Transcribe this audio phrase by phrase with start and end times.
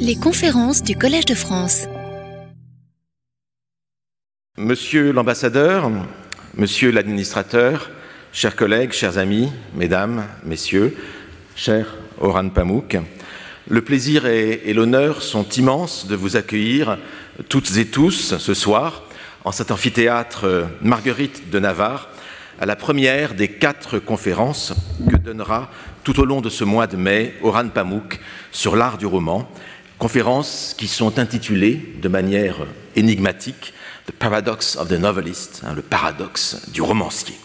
[0.00, 1.86] Les conférences du Collège de France.
[4.56, 5.90] Monsieur l'ambassadeur,
[6.56, 7.90] monsieur l'administrateur,
[8.32, 10.96] chers collègues, chers amis, mesdames, messieurs,
[11.56, 12.98] cher Oran Pamuk,
[13.68, 16.98] le plaisir et, et l'honneur sont immenses de vous accueillir
[17.48, 19.04] toutes et tous ce soir
[19.44, 22.11] en cet amphithéâtre Marguerite de Navarre
[22.60, 24.72] à la première des quatre conférences
[25.10, 25.70] que donnera
[26.04, 28.20] tout au long de ce mois de mai Oran Pamuk
[28.50, 29.48] sur l'art du roman,
[29.98, 32.56] conférences qui sont intitulées de manière
[32.96, 33.72] énigmatique
[34.06, 37.36] The Paradox of the Novelist, hein, le paradoxe du romancier.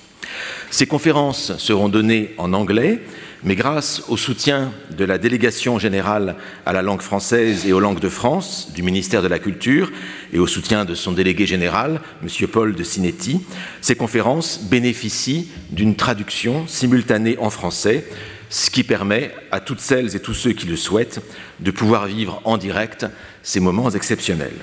[0.71, 3.01] Ces conférences seront données en anglais,
[3.47, 8.01] mais grâce au soutien de la délégation générale à la langue française et aux langues
[8.01, 9.89] de France du ministère de la Culture
[10.33, 12.47] et au soutien de son délégué général, M.
[12.49, 13.39] Paul de Cinetti,
[13.79, 18.05] ces conférences bénéficient d'une traduction simultanée en français,
[18.49, 21.21] ce qui permet à toutes celles et tous ceux qui le souhaitent
[21.61, 23.05] de pouvoir vivre en direct
[23.43, 24.59] ces moments exceptionnels.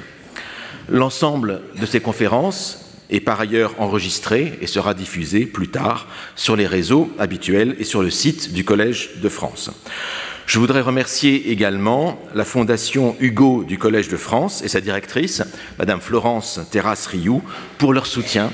[0.91, 6.67] L'ensemble de ces conférences est par ailleurs enregistré et sera diffusé plus tard sur les
[6.67, 9.71] réseaux habituels et sur le site du Collège de France.
[10.47, 15.43] Je voudrais remercier également la Fondation Hugo du Collège de France et sa directrice,
[15.79, 17.43] Madame Florence Terrasse Rioux,
[17.79, 18.53] pour leur soutien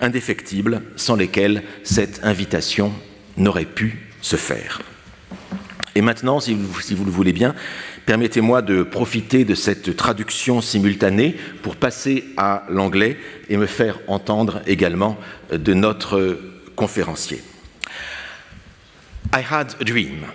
[0.00, 2.92] indéfectible sans lesquels cette invitation
[3.36, 4.82] n'aurait pu se faire.
[5.94, 7.54] Et maintenant, si vous le voulez bien,
[8.06, 13.16] permettez-moi de profiter de cette traduction simultanée pour passer à l'anglais
[13.48, 15.18] et me faire entendre également
[15.52, 16.38] de notre
[16.76, 17.40] conférencier.
[19.34, 20.26] I had a dream.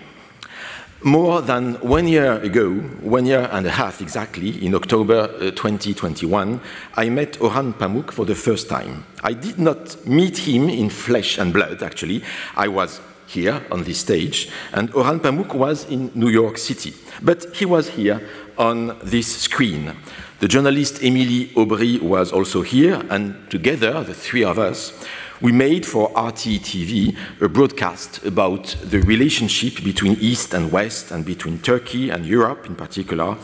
[1.03, 2.71] More than one year ago,
[3.03, 6.59] one year and a half exactly, in October uh, 2021,
[6.95, 9.05] I met Orhan Pamuk for the first time.
[9.23, 12.23] I did not meet him in flesh and blood, actually.
[12.55, 16.93] I was here on this stage, and Orhan Pamuk was in New York City.
[17.21, 18.21] But he was here
[18.57, 19.95] on this screen.
[20.39, 24.93] The journalist Émilie Aubry was also here, and together, the three of us,
[25.39, 31.23] we made for Arte TV a broadcast about the relationship between East and West and
[31.23, 33.37] between Turkey and Europe in particular,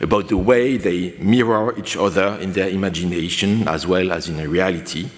[0.00, 5.08] about the way they mirror each other in their imagination as well as in reality.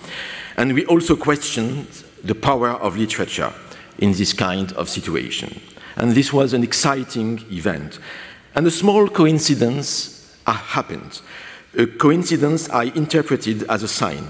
[0.56, 1.86] And we also questioned
[2.24, 3.52] the power of literature
[3.98, 5.60] in this kind of situation.
[5.97, 7.98] And this was an exciting event.
[8.54, 11.20] And a small coincidence uh, happened,
[11.76, 14.28] a coincidence I interpreted as a sign.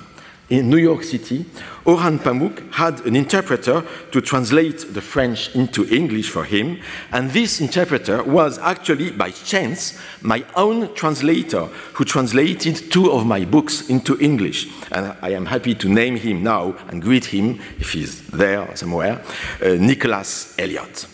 [0.52, 1.46] In New York City,
[1.86, 6.78] Orhan Pamuk had an interpreter to translate the French into English for him,
[7.10, 11.64] and this interpreter was actually, by chance, my own translator
[11.94, 14.68] who translated two of my books into English.
[14.90, 19.24] And I am happy to name him now and greet him, if he's there somewhere,
[19.64, 21.06] uh, Nicholas Elliott.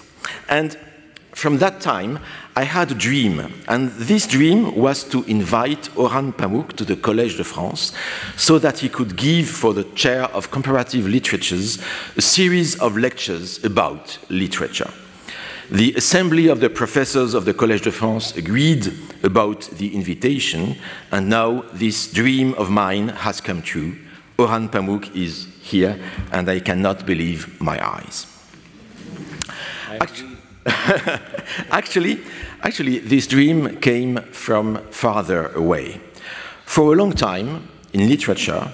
[0.48, 0.76] And
[1.38, 2.18] from that time,
[2.56, 7.36] I had a dream, and this dream was to invite Orhan Pamuk to the Collège
[7.36, 7.92] de France
[8.36, 11.78] so that he could give for the chair of comparative literatures
[12.16, 14.90] a series of lectures about literature.
[15.70, 20.76] The assembly of the professors of the Collège de France agreed about the invitation,
[21.12, 23.96] and now this dream of mine has come true.
[24.38, 26.00] Orhan Pamuk is here,
[26.32, 28.26] and I cannot believe my eyes.
[30.00, 30.37] Actually,
[31.70, 32.20] actually,
[32.62, 36.00] actually, this dream came from farther away.
[36.64, 38.70] For a long time, in literature,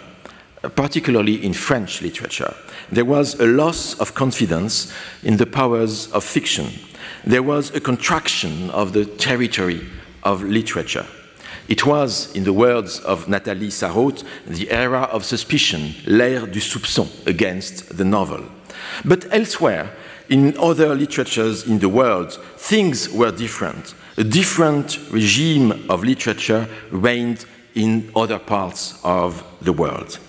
[0.75, 2.53] particularly in French literature,
[2.91, 6.69] there was a loss of confidence in the powers of fiction.
[7.25, 9.87] There was a contraction of the territory
[10.25, 11.07] of literature.
[11.69, 17.09] It was, in the words of Nathalie Sarraute, the era of suspicion, l'ère du soupçon
[17.27, 18.45] against the novel.
[19.05, 19.91] But elsewhere,
[20.29, 23.95] in other literatures in the world, things were different.
[24.17, 30.21] A different regime of literature reigned in other parts of the world.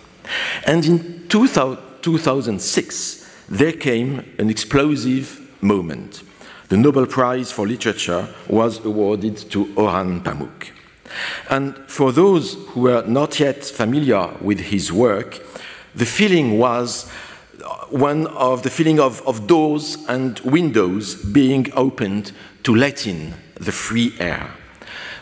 [0.65, 6.23] And in 2006, there came an explosive moment.
[6.69, 10.71] The Nobel Prize for Literature was awarded to Orhan Pamuk.
[11.49, 15.39] And for those who were not yet familiar with his work,
[15.93, 17.07] the feeling was
[17.89, 22.31] one of the feeling of, of doors and windows being opened
[22.63, 24.51] to let in the free air.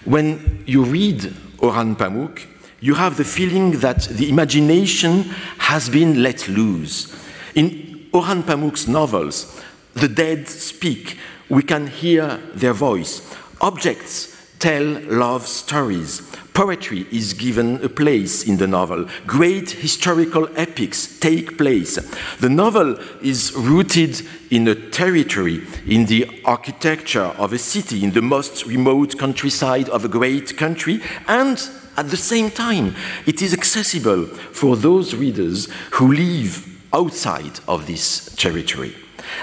[0.05, 1.21] When you read
[1.57, 2.45] Orhan Pamuk,
[2.79, 5.23] you have the feeling that the imagination
[5.57, 7.13] has been let loose.
[7.55, 9.61] In Orhan Pamuk's novels,
[9.93, 11.17] the dead speak,
[11.49, 13.35] we can hear their voice.
[13.61, 16.32] Objects tell love stories.
[16.53, 19.07] Poetry is given a place in the novel.
[19.25, 21.95] Great historical epics take place.
[22.39, 24.21] The novel is rooted
[24.51, 30.05] in a territory, in the architecture of a city, in the most remote countryside of
[30.05, 31.57] a great country, and
[31.97, 32.95] at the same time,
[33.25, 38.95] it is accessible for those readers who live outside of this territory.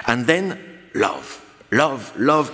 [0.07, 0.59] And then
[0.95, 2.51] love, love, love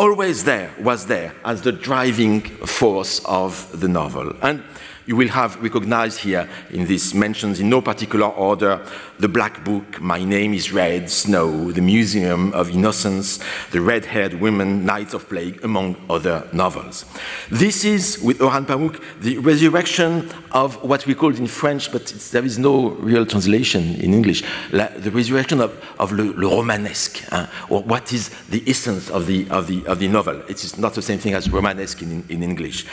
[0.00, 4.32] always there, was there as the driving force of the novel.
[4.40, 4.62] And
[5.10, 8.80] you will have recognized here in these mentions in no particular order
[9.18, 13.40] the Black Book, My Name is Red, Snow, The Museum of Innocence,
[13.72, 17.04] The Red Haired Women, Nights of Plague, among other novels.
[17.50, 22.44] This is, with Orhan Pamuk, the resurrection of what we call in French, but there
[22.44, 24.42] is no real translation in English,
[24.72, 27.22] la, the resurrection of, of le, le romanesque,
[27.68, 30.40] or what is the essence of the, of, the, of the novel.
[30.48, 32.86] It is not the same thing as romanesque in, in English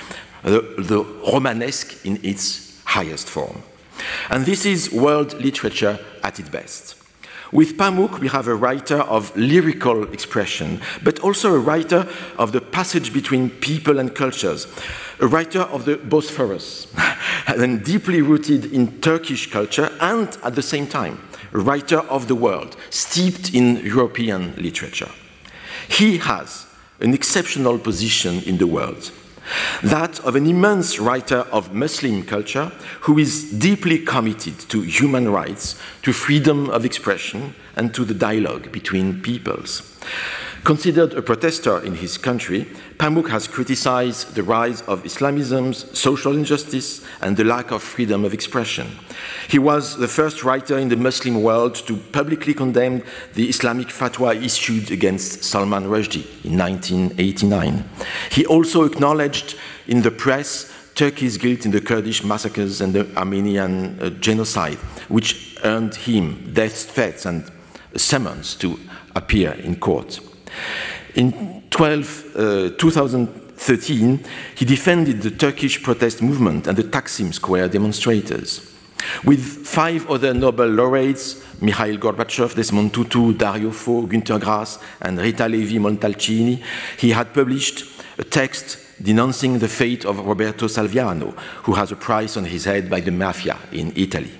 [0.43, 3.61] the, the Romanesque in its highest form.
[4.29, 6.95] And this is world literature at its best.
[7.51, 12.05] With Pamuk, we have a writer of lyrical expression, but also a writer
[12.37, 14.67] of the passage between people and cultures,
[15.21, 16.93] a writer of the Bosphorus,
[17.47, 21.21] and deeply rooted in Turkish culture, and at the same time,
[21.53, 25.09] a writer of the world, steeped in European literature.
[25.87, 26.67] He has
[26.99, 29.11] an exceptional position in the world
[29.83, 32.71] that of an immense writer of Muslim culture
[33.01, 38.71] who is deeply committed to human rights, to freedom of expression, and to the dialogue
[38.71, 39.81] between peoples.
[40.67, 42.67] Considered a protester in his country,
[42.97, 48.33] Pamuk has criticized the rise of Islamism's social injustice and the lack of freedom of
[48.33, 48.87] expression.
[49.47, 53.01] He was the first writer in the Muslim world to publicly condemn
[53.33, 57.89] the Islamic fatwa issued against Salman Rushdie in 1989.
[58.31, 59.55] He also acknowledged
[59.87, 65.57] in the press Turkey's guilt in the Kurdish massacres and the Armenian uh, genocide, which
[65.63, 67.49] earned him death threats and
[67.95, 68.77] summons to
[69.15, 70.19] appear in court.
[71.15, 74.23] In 12, uh, 2013,
[74.55, 78.73] he defended the Turkish protest movement and the Taksim Square demonstrators.
[79.23, 85.47] With five other Nobel laureates, Mikhail Gorbachev, Desmond Tutu, Dario Fo, Günter Grass, and Rita
[85.47, 86.63] Levi Montalcini,
[86.97, 87.85] he had published
[88.17, 92.89] a text denouncing the fate of Roberto Saviano, who has a price on his head
[92.89, 94.31] by the mafia in Italy.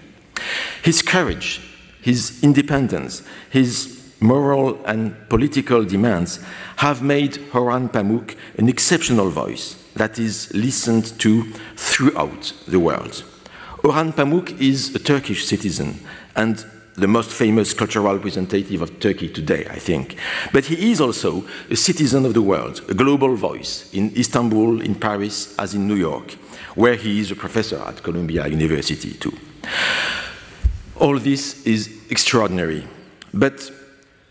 [0.84, 1.62] His courage,
[2.02, 6.40] his independence, his moral and political demands
[6.78, 11.44] have made Orhan Pamuk an exceptional voice that is listened to
[11.76, 13.24] throughout the world.
[13.84, 16.00] Orhan Pamuk is a Turkish citizen
[16.36, 16.66] and
[16.96, 20.18] the most famous cultural representative of Turkey today, I think.
[20.52, 24.96] But he is also a citizen of the world, a global voice in Istanbul, in
[24.96, 26.32] Paris, as in New York,
[26.74, 29.38] where he is a professor at Columbia University, too.
[30.96, 32.88] All this is extraordinary.
[33.32, 33.72] But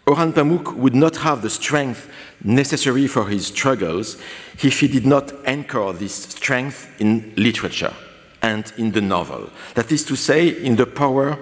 [0.07, 2.09] Orhan Pamuk would not have the strength
[2.45, 4.17] necessary for his struggles
[4.63, 7.93] if he did not anchor this strength in literature
[8.41, 9.51] and in the novel.
[9.75, 11.37] That is to say, in the power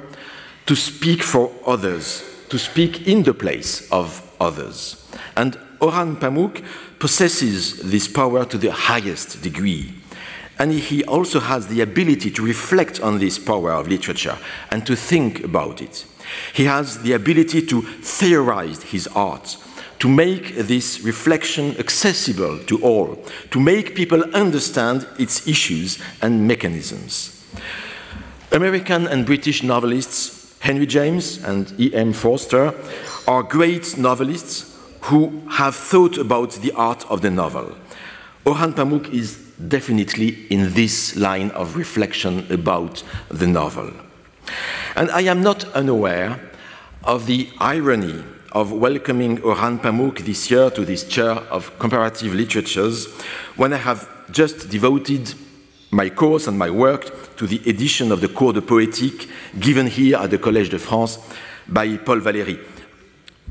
[0.64, 5.06] to speak for others, to speak in the place of others.
[5.37, 6.64] And Orhan Pamuk
[6.99, 9.93] possesses this power to the highest degree.
[10.58, 14.38] And he also has the ability to reflect on this power of literature
[14.70, 16.06] and to think about it.
[16.52, 19.56] He has the ability to theorize his art,
[19.98, 27.44] to make this reflection accessible to all, to make people understand its issues and mechanisms.
[28.52, 32.14] American and British novelists Henry James and E.M.
[32.14, 32.73] Forster
[33.28, 37.76] are great novelists who have thought about the art of the novel.
[38.47, 39.37] Orhan Pamuk is
[39.68, 43.92] definitely in this line of reflection about the novel.
[44.96, 46.40] And I am not unaware
[47.02, 48.22] of the irony
[48.52, 53.08] of welcoming Orhan Pamuk this year to this chair of comparative literatures
[53.56, 55.34] when I have just devoted
[55.90, 60.16] my course and my work to the edition of the Cours de Poétique given here
[60.18, 61.18] at the Collège de France
[61.68, 62.58] by Paul Valéry.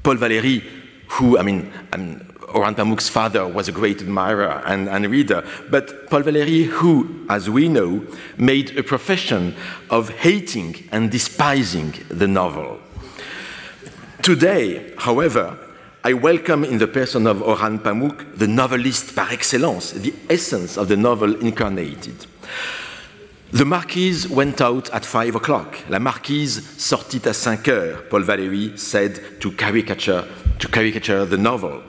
[0.01, 0.61] Paul Valéry,
[1.09, 1.97] who, I mean, I
[2.53, 7.49] Orhan Pamuk's father was a great admirer and, and, reader, but Paul Valéry, who, as
[7.49, 8.05] we know,
[8.37, 9.55] made a profession
[9.89, 12.79] of hating and despising the novel.
[14.21, 15.57] Today, however,
[16.03, 20.89] I welcome in the person of Orhan Pamuk the novelist par excellence, the essence of
[20.89, 22.27] the novel incarnated.
[23.51, 25.77] The marquise went out at five o'clock.
[25.87, 30.25] La marquise sortit à cinq heures, Paul Valéry said to caricature,
[30.59, 31.81] to caricature the novel.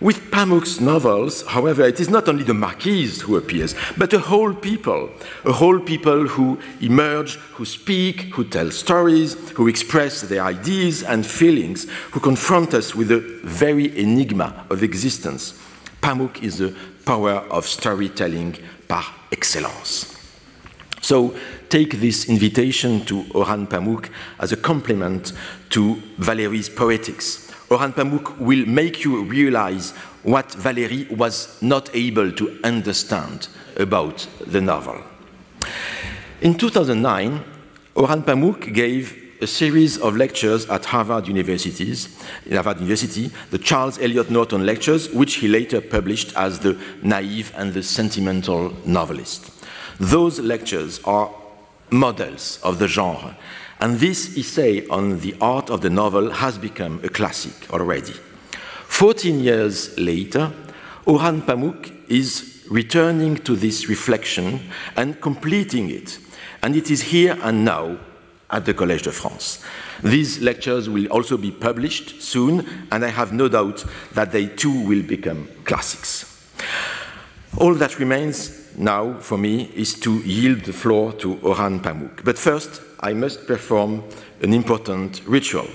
[0.00, 4.54] With Pamuk's novels, however, it is not only the Marquise who appears, but a whole
[4.54, 5.10] people,
[5.44, 11.26] a whole people who emerge, who speak, who tell stories, who express their ideas and
[11.26, 15.60] feelings, who confront us with the very enigma of existence.
[16.00, 18.56] Pamuk is the power of storytelling
[18.88, 20.16] par excellence.
[21.02, 21.36] So
[21.68, 25.34] take this invitation to Orhan Pamuk as a compliment
[25.70, 29.92] to Valéry's poetics Orhan Pamuk will make you realize
[30.24, 33.46] what Valéry was not able to understand
[33.76, 35.00] about the novel.
[36.40, 37.44] In 2009,
[37.94, 42.18] Orhan Pamuk gave a series of lectures at Harvard Universities,
[42.50, 47.72] Harvard University, the Charles Eliot Norton Lectures, which he later published as The Naive and
[47.72, 49.52] the Sentimental Novelist.
[50.00, 51.32] Those lectures are
[51.92, 53.36] models of the genre
[53.80, 58.14] and this essay on the art of the novel has become a classic already.
[58.84, 60.52] 14 years later,
[61.06, 64.60] Orhan Pamuk is returning to this reflection
[64.96, 66.18] and completing it.
[66.62, 67.98] And it is here and now
[68.50, 69.64] at the Collège de France.
[70.02, 74.84] These lectures will also be published soon, and I have no doubt that they too
[74.86, 76.26] will become classics.
[77.56, 82.24] All that remains now for me is to yield the floor to Orhan Pamuk.
[82.24, 84.02] But first, I must perform
[84.42, 85.66] an important ritual.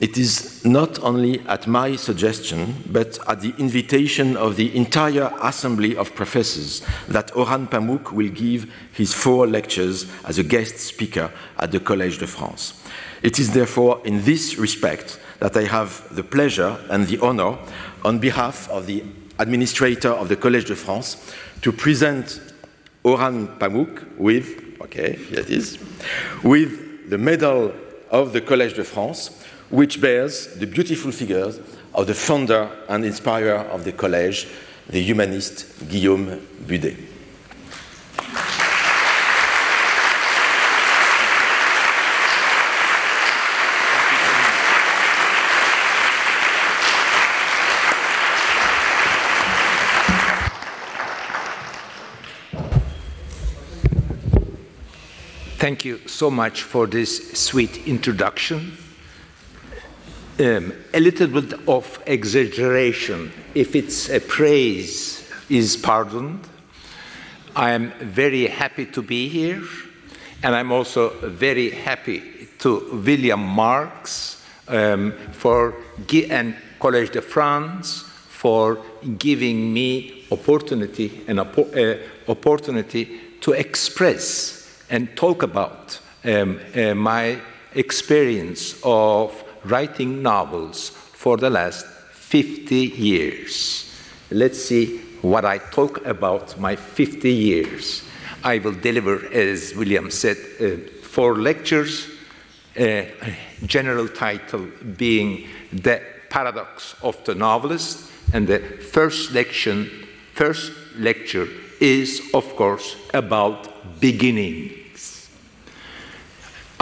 [0.00, 5.94] It is not only at my suggestion, but at the invitation of the entire assembly
[5.94, 11.70] of professors that Orhan Pamuk will give his four lectures as a guest speaker at
[11.70, 12.82] the Collège de France.
[13.22, 17.58] It is therefore in this respect that I have the pleasure and the honor,
[18.02, 19.04] on behalf of the
[19.38, 21.18] administrator of the Collège de France,
[21.62, 22.40] to present
[23.04, 25.78] Orhan Pamuk with, okay, here it is,
[26.42, 27.72] with the medal
[28.10, 31.60] of the Collège de France, which bears the beautiful figures
[31.94, 34.48] of the founder and inspirer of the college,
[34.88, 37.09] the humanist Guillaume Budé.
[55.60, 58.78] Thank you so much for this sweet introduction.
[60.38, 66.48] Um, a little bit of exaggeration, if it's a praise, is pardoned.
[67.54, 69.62] I am very happy to be here,
[70.42, 75.74] and I'm also very happy to William Marx um, for
[76.30, 78.78] and Collège de France for
[79.18, 81.98] giving me opportunity an uh,
[82.28, 84.59] opportunity to express
[84.90, 87.40] and talk about um, uh, my
[87.74, 93.86] experience of writing novels for the last 50 years.
[94.30, 98.04] Let's see what I talk about my 50 years.
[98.42, 102.08] I will deliver, as William said, uh, four lectures,
[102.78, 103.02] uh,
[103.66, 104.66] general title
[104.96, 109.86] being The Paradox of the Novelist, and the first lecture,
[110.32, 111.48] first lecture
[111.80, 114.79] is, of course, about beginning.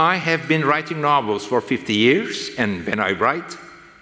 [0.00, 3.56] I have been writing novels for 50 years, and when I write,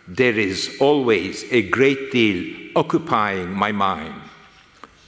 [0.06, 4.14] there is always a great deal occupying my mind.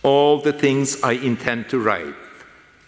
[0.02, 2.14] All the things I intend to write,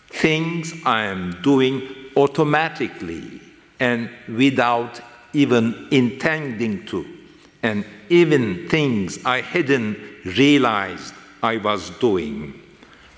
[0.09, 1.83] things I am doing
[2.16, 3.42] automatically
[3.80, 5.02] and without
[5.35, 7.07] even intending to,
[7.62, 12.59] and even things I hadn't realized I was doing.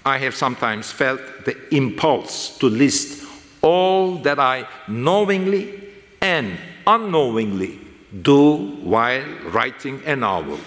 [0.04, 3.21] I have sometimes felt the impulse to list
[3.62, 5.80] all that I knowingly
[6.20, 7.78] and unknowingly
[8.20, 10.58] do while writing a novel.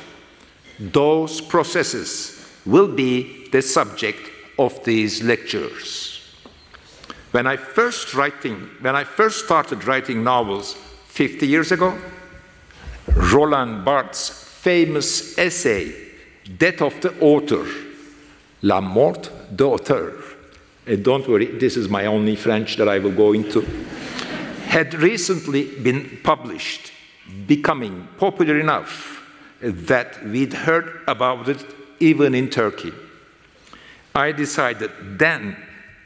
[0.79, 6.21] Those processes will be the subject of these lectures.
[7.31, 10.73] When I first writing, when I first started writing novels
[11.07, 11.97] 50 years ago,
[13.13, 15.93] Roland Barthes' famous essay,
[16.57, 17.65] Death of the Author,
[18.61, 20.24] La Mort d'auteur,
[20.87, 23.61] and don't worry, this is my only French that I will go into,
[24.67, 26.91] had recently been published,
[27.47, 29.23] becoming popular enough
[29.61, 31.65] that we'd heard about it
[31.99, 32.93] even in Turkey.
[34.13, 35.57] I decided then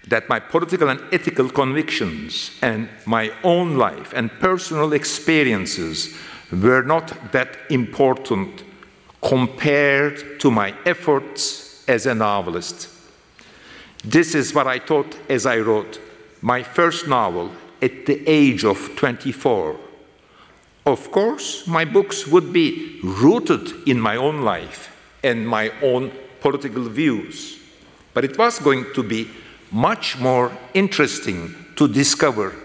[0.08, 6.16] that my political and ethical convictions and my own life and personal experiences
[6.52, 8.64] were not that important
[9.22, 12.99] compared to my efforts as a novelist.
[14.04, 16.00] This is what I thought as I wrote
[16.42, 17.52] my first novel
[17.82, 19.76] at the age of 24.
[20.86, 26.84] Of course, my books would be rooted in my own life and my own political
[26.84, 27.60] views,
[28.14, 29.30] but it was going to be
[29.72, 32.56] much more interesting to discover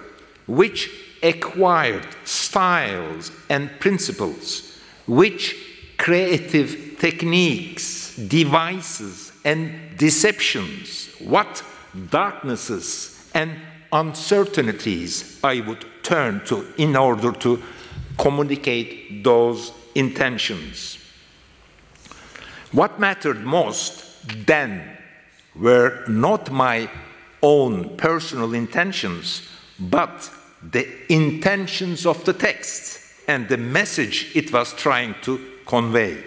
[0.47, 0.91] which
[1.23, 5.57] acquired styles and principles, which
[5.99, 11.63] creative techniques, devices, and deceptions, what
[12.11, 13.57] darknesses and
[13.93, 17.63] uncertainties I would turn to in order to
[18.19, 20.99] communicate those intentions.
[22.73, 24.05] What mattered most
[24.47, 24.97] then
[25.55, 26.91] were not my
[27.43, 29.43] own personal intentions,
[29.79, 30.31] but
[30.63, 36.25] the intentions of the text and the message it was trying to convey.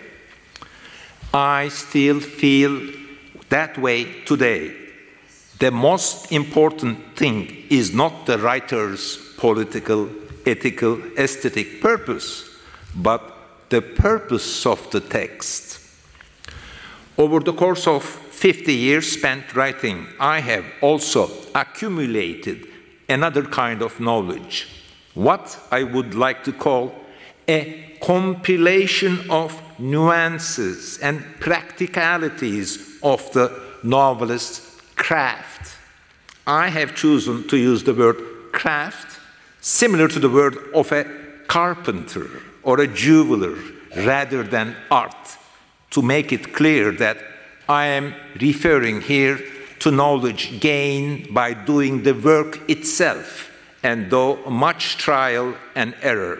[1.34, 2.80] I still feel
[3.50, 4.74] that way today.
[5.60, 10.10] The most important thing is not the writer's political,
[10.46, 12.50] ethical, aesthetic purpose,
[12.96, 13.34] but
[13.70, 15.80] the purpose of the text.
[17.18, 22.68] Over the course of 50 years spent writing, I have also accumulated
[23.10, 24.68] another kind of knowledge,
[25.16, 26.94] what I would like to call
[27.48, 33.48] a compilation of nuances and practicalities of the
[33.84, 35.76] novelist's craft.
[36.46, 38.18] I have chosen to use the word
[38.52, 39.20] craft
[39.62, 41.06] similar to the word of a
[41.48, 42.28] carpenter
[42.64, 43.56] or a jeweler
[43.98, 45.38] rather than art
[45.92, 47.18] to make it clear that
[47.70, 49.40] I am referring here
[49.80, 53.52] to knowledge gained by doing the work itself,
[53.84, 56.40] and though much trial and error.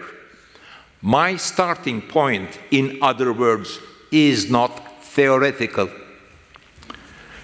[1.02, 3.78] My starting point, in other words,
[4.10, 5.88] is not theoretical.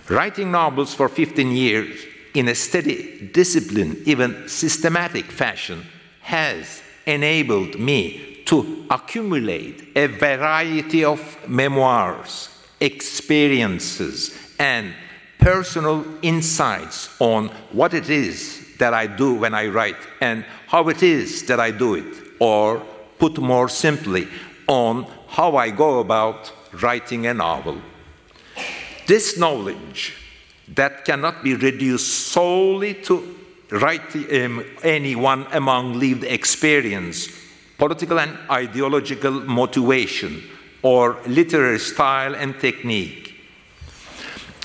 [0.08, 5.82] Writing novels for 15 years in a steady, disciplined, even systematic fashion
[6.20, 14.92] has enabled me to accumulate a variety of memoirs, experiences, and
[15.38, 21.02] personal insights on what it is that I do when I write and how it
[21.02, 22.80] is that I do it, or
[23.18, 24.28] put more simply,
[24.66, 27.80] on how I go about writing a novel.
[29.06, 30.14] This knowledge
[30.68, 33.36] that cannot be reduced solely to
[33.70, 37.28] write um, anyone among lived experience,
[37.76, 40.42] political and ideological motivation,
[40.82, 43.34] or literary style and technique.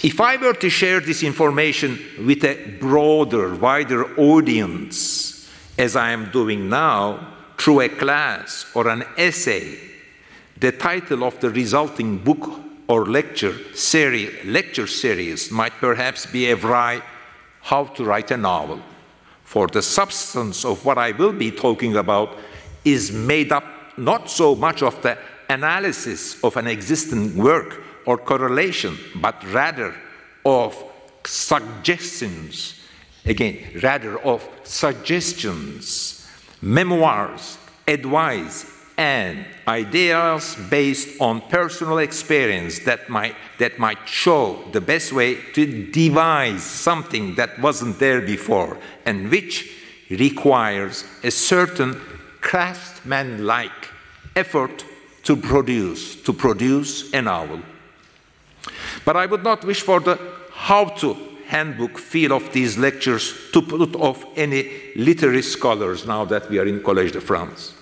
[0.02, 6.32] If I were to share this information with a broader, wider audience, as I am
[6.32, 9.78] doing now, through a class or an essay,
[10.58, 16.56] the title of the resulting book or lecture series, lecture series might perhaps be a
[16.56, 17.02] wry
[17.62, 18.82] how to write a novel.
[19.44, 22.36] For the substance of what I will be talking about
[22.84, 23.64] is made up
[23.98, 25.18] not so much of the
[25.50, 29.94] analysis of an existing work or correlation, but rather
[30.44, 30.84] of
[31.26, 32.82] suggestions.
[33.26, 36.28] Again, rather of suggestions,
[36.62, 45.14] memoirs, advice, and ideas based on personal experience that might, that might show the best
[45.14, 49.74] way to devise something that wasn't there before and which
[50.10, 51.94] requires a certain
[52.42, 53.88] craftsman-like
[54.36, 54.84] effort
[55.24, 57.62] to produce, to produce a novel.
[59.06, 60.20] But I would not wish for the
[60.52, 61.16] how-to
[61.48, 66.66] handbook feel of these lectures to put off any literary scholars now that we are
[66.66, 67.79] in Collège de France.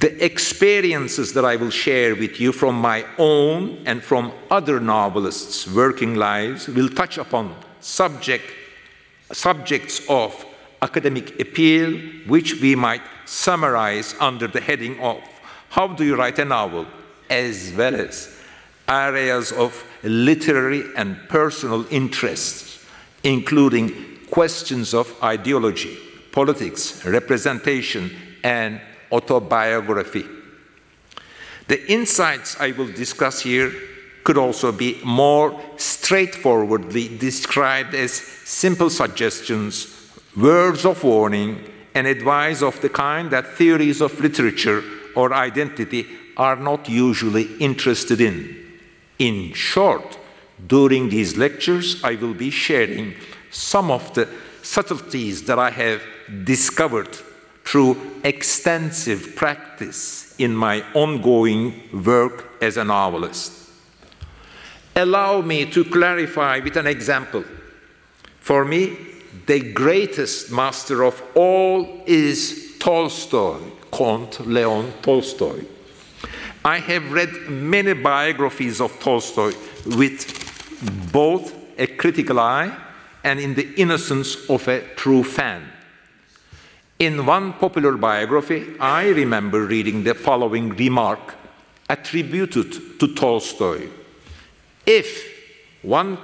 [0.00, 5.66] The experiences that I will share with you from my own and from other novelists'
[5.68, 8.44] working lives will touch upon subject,
[9.32, 10.44] subjects of
[10.82, 15.20] academic appeal, which we might summarize under the heading of
[15.70, 16.86] How do you write a novel?
[17.30, 18.36] as well as
[18.88, 22.84] areas of literary and personal interests,
[23.22, 25.96] including questions of ideology,
[26.32, 28.10] politics, representation,
[28.42, 28.80] and
[29.14, 30.26] autobiography.
[31.68, 33.72] The insights I will discuss here
[34.24, 42.80] could also be more straightforwardly described as simple suggestions, words of warning, and advice of
[42.80, 44.82] the kind that theories of literature
[45.14, 48.62] or identity are not usually interested in.
[49.18, 50.18] In short,
[50.66, 53.14] during these lectures, I will be sharing
[53.50, 54.28] some of the
[54.62, 56.02] subtleties that I have
[56.44, 57.16] discovered
[57.64, 63.52] through extensive practice in my ongoing work as a novelist.
[64.96, 67.44] Allow me to clarify with an example.
[68.40, 68.96] For me,
[69.46, 73.58] the greatest master of all is Tolstoy,
[73.92, 75.64] Count Leon Tolstoy.
[76.64, 79.52] I have read many biographies of Tolstoy
[79.84, 82.76] with both a critical eye
[83.24, 85.73] and in the innocence of a true fan.
[87.04, 91.34] In one popular biography, I remember reading the following remark
[91.90, 93.88] attributed to Tolstoy.
[94.86, 95.08] If
[95.82, 96.16] one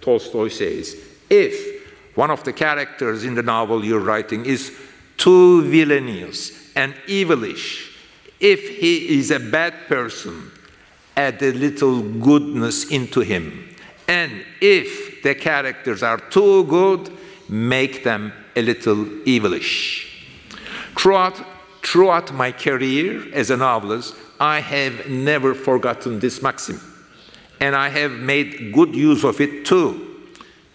[0.00, 0.96] Tolstoy says,
[1.28, 4.74] if one of the characters in the novel you're writing is
[5.18, 7.92] too villainous and evilish,
[8.40, 10.50] if he is a bad person,
[11.14, 13.76] add a little goodness into him.
[14.08, 17.12] And if the characters are too good,
[17.50, 20.06] make them a little evilish.
[20.98, 21.40] Throughout,
[21.82, 26.80] throughout my career as a novelist, I have never forgotten this maxim,
[27.60, 29.90] and I have made good use of it too.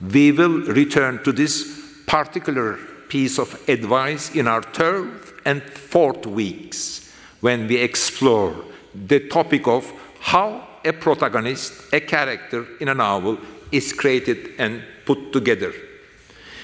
[0.02, 2.78] We will return to this particular
[3.10, 5.12] piece of advice in our third
[5.46, 8.56] and fourth weeks when we explore
[8.94, 13.38] the topic of how a protagonist, a character in a novel,
[13.72, 15.74] is created and put together.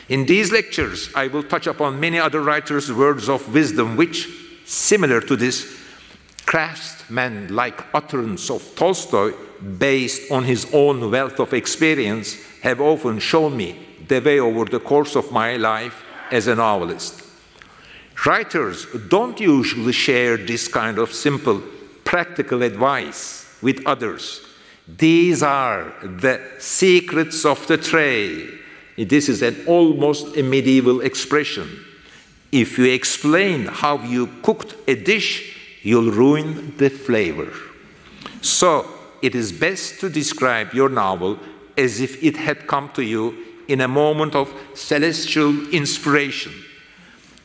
[0.09, 4.27] In these lectures, I will touch upon many other writers' words of wisdom, which,
[4.65, 5.79] similar to this
[6.47, 9.33] craftsman like utterance of Tolstoy,
[9.77, 14.79] based on his own wealth of experience, have often shown me the way over the
[14.79, 17.23] course of my life as a novelist.
[18.25, 21.61] Writers don't usually share this kind of simple,
[22.03, 24.41] practical advice with others.
[24.87, 28.58] These are the secrets of the trade.
[29.07, 31.85] This is an almost a medieval expression.
[32.51, 37.53] If you explain how you cooked a dish, you'll ruin the flavor.
[38.41, 38.85] So,
[39.21, 41.39] it is best to describe your novel
[41.77, 46.51] as if it had come to you in a moment of celestial inspiration,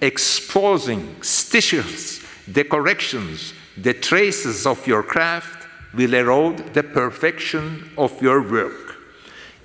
[0.00, 8.42] exposing stitches, the corrections, the traces of your craft will erode the perfection of your
[8.42, 8.83] work.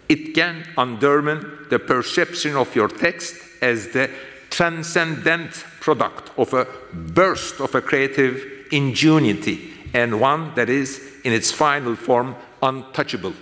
[0.09, 4.09] It can undermine the perception of your text as the
[4.49, 11.51] transcendent product of a burst of a creative ingenuity and one that is, in its
[11.51, 13.33] final form, untouchable.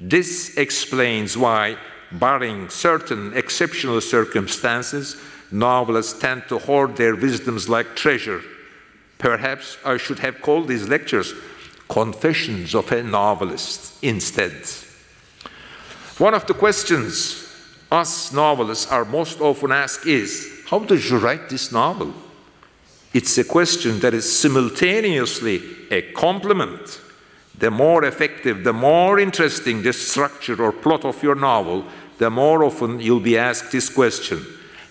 [0.00, 1.76] This explains why,
[2.12, 5.16] barring certain exceptional circumstances,
[5.50, 8.42] novelists tend to hoard their wisdoms like treasure.
[9.18, 11.34] Perhaps I should have called these lectures
[11.88, 14.54] Confessions of a Novelist instead.
[16.18, 17.44] One of the questions
[17.92, 22.12] us novelists are most often asked is How did you write this novel?
[23.14, 27.00] It's a question that is simultaneously a compliment.
[27.56, 31.84] The more effective, the more interesting the structure or plot of your novel,
[32.18, 34.44] the more often you'll be asked this question.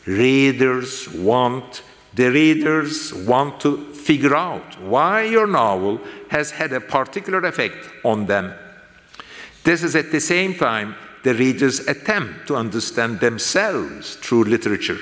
[0.06, 7.40] Readers want, the readers want to figure out why your novel has had a particular
[7.46, 8.54] effect on them.
[9.64, 10.96] This is at the same time
[11.28, 14.98] the readers attempt to understand themselves through literature.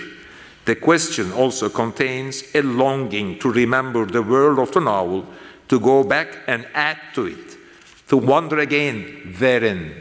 [0.66, 5.28] The question also contains a longing to remember the world of the novel,
[5.68, 7.58] to go back and add to it,
[8.08, 9.94] to wonder again therein.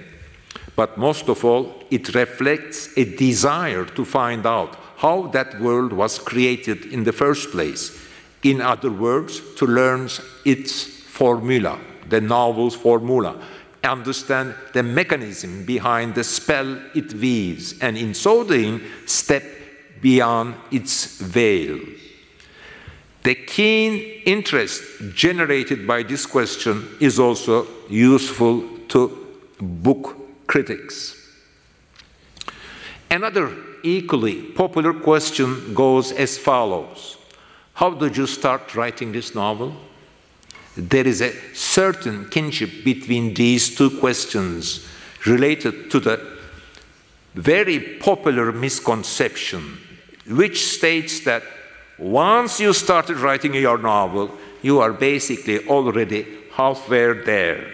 [0.75, 6.19] But most of all, it reflects a desire to find out how that world was
[6.19, 8.01] created in the first place.
[8.43, 10.09] In other words, to learn
[10.47, 13.39] its formula, the novel's formula,
[13.85, 19.45] understand the mechanism behind the spell it weaves, and in so doing, step
[20.01, 21.79] beyond its veil.
[23.23, 24.83] The keen interest
[25.15, 29.27] generated by this question is also useful to
[29.59, 30.17] book
[30.47, 31.17] critics.
[33.11, 33.51] Another
[33.83, 37.17] equally popular question goes as follows
[37.75, 39.75] How did you start writing this novel?
[40.77, 44.87] There is a certain kinship between these two questions
[45.27, 46.35] related to the
[47.35, 49.79] very popular misconception
[50.27, 51.43] which states that
[51.99, 57.71] once you started writing your novel, you are basically already halfway there.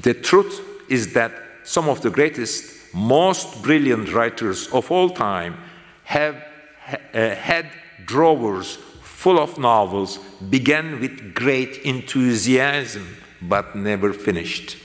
[0.00, 1.32] The truth is that
[1.64, 5.58] some of the greatest, most brilliant writers of all time
[6.04, 6.36] have
[7.12, 7.66] uh, had
[8.06, 8.78] drawers
[9.28, 10.16] full of novels,
[10.48, 13.06] began with great enthusiasm,
[13.42, 14.78] but never finished.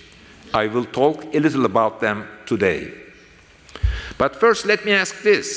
[0.54, 2.92] I will talk a little about them today.
[4.18, 5.48] But first, let me ask this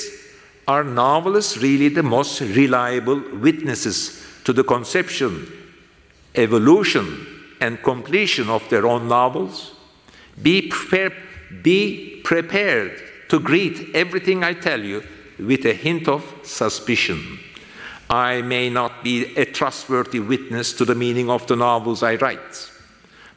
[0.69, 5.51] are novelists really the most reliable witnesses to the conception,
[6.35, 7.27] evolution,
[7.59, 9.75] and completion of their own novels?
[10.41, 11.13] Be prepared,
[11.61, 15.03] be prepared to greet everything I tell you
[15.37, 17.39] with a hint of suspicion.
[18.09, 22.71] I may not be a trustworthy witness to the meaning of the novels I write,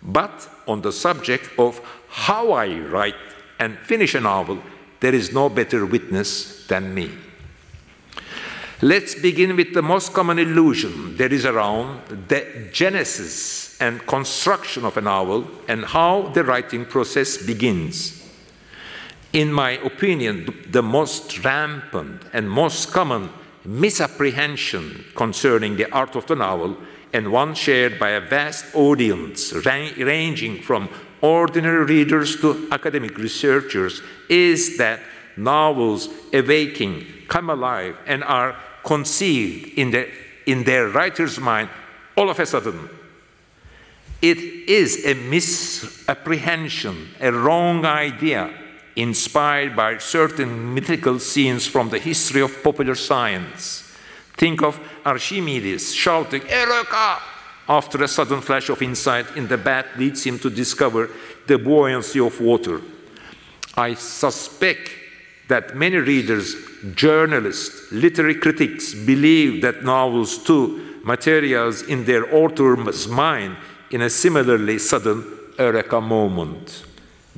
[0.03, 3.15] but on the subject of how I write
[3.59, 4.63] and finish a novel,
[5.01, 7.11] there is no better witness than me.
[8.83, 14.97] Let's begin with the most common illusion there is around the genesis and construction of
[14.97, 18.27] a novel and how the writing process begins.
[19.35, 23.29] In my opinion, the most rampant and most common
[23.65, 26.77] misapprehension concerning the art of the novel,
[27.13, 30.89] and one shared by a vast audience ranging from
[31.21, 35.01] ordinary readers to academic researchers, is that
[35.37, 40.09] novels awaken, come alive, and are conceived in, the,
[40.47, 41.69] in their writer's mind
[42.17, 42.89] all of a sudden.
[44.23, 48.53] It is a misapprehension, a wrong idea,
[48.97, 53.95] inspired by certain mythical scenes from the history of popular science.
[54.37, 57.19] Think of Archimedes shouting, Eureka!
[57.71, 61.09] after a sudden flash of insight in the bath leads him to discover
[61.47, 62.81] the buoyancy of water.
[63.77, 64.91] I suspect
[65.47, 66.57] that many readers,
[66.95, 73.57] journalists, literary critics believe that novels too materialize in their author's mind
[73.93, 75.25] in a similarly sudden
[75.57, 76.85] eureka moment.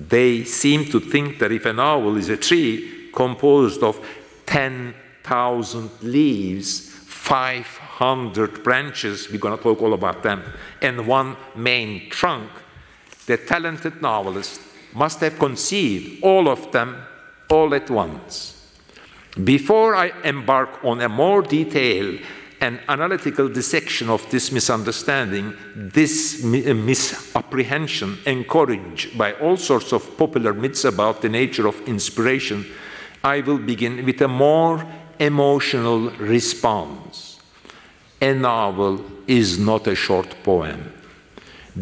[0.08, 4.04] They seem to think that if a novel is a tree composed of
[4.46, 10.42] 10,000 leaves, 500 branches, we're going to talk all about them,
[10.80, 12.50] and one main trunk,
[13.26, 14.60] the talented novelist
[14.94, 16.96] must have conceived all of them
[17.48, 18.58] all at once.
[19.44, 22.20] Before I embark on a more detailed
[22.62, 30.54] and analytical dissection of this misunderstanding, this uh, misapprehension, encouraged by all sorts of popular
[30.54, 32.64] myths about the nature of inspiration,
[33.24, 34.86] I will begin with a more
[35.18, 37.40] emotional response.
[38.20, 40.92] A novel is not a short poem.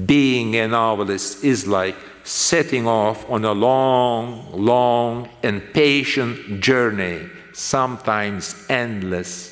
[0.06, 8.64] Being a novelist is like setting off on a long, long, and patient journey, sometimes
[8.70, 9.49] endless.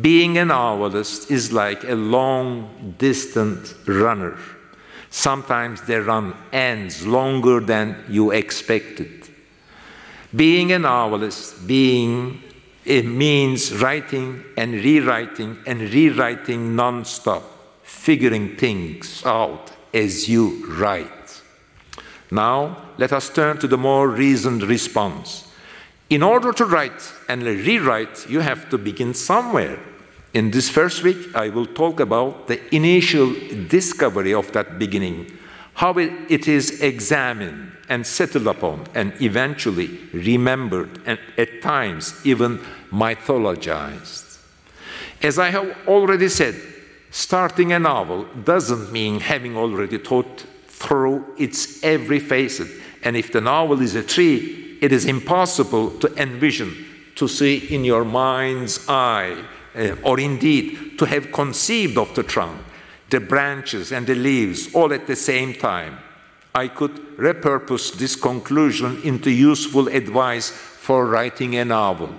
[0.00, 4.36] Being an novelist is like a long, distant runner.
[5.08, 9.28] Sometimes the run ends longer than you expected.
[10.36, 12.42] Being a novelist, being
[12.84, 17.42] it means writing and rewriting and rewriting non-stop,
[17.82, 21.42] figuring things out as you write.
[22.30, 25.50] Now, let us turn to the more reasoned response.
[26.10, 29.78] In order to write and rewrite, you have to begin somewhere.
[30.34, 33.34] In this first week, I will talk about the initial
[33.68, 35.38] discovery of that beginning,
[35.74, 42.58] how it is examined and settled upon, and eventually remembered, and at times even
[42.90, 44.38] mythologized.
[45.22, 46.54] As I have already said,
[47.10, 52.68] starting a novel doesn't mean having already thought through its every facet.
[53.02, 56.86] And if the novel is a tree, it is impossible to envision,
[57.18, 59.36] to see in your mind's eye,
[59.74, 62.60] uh, or indeed to have conceived of the trunk,
[63.10, 65.98] the branches, and the leaves all at the same time.
[66.54, 72.14] I could repurpose this conclusion into useful advice for writing a novel.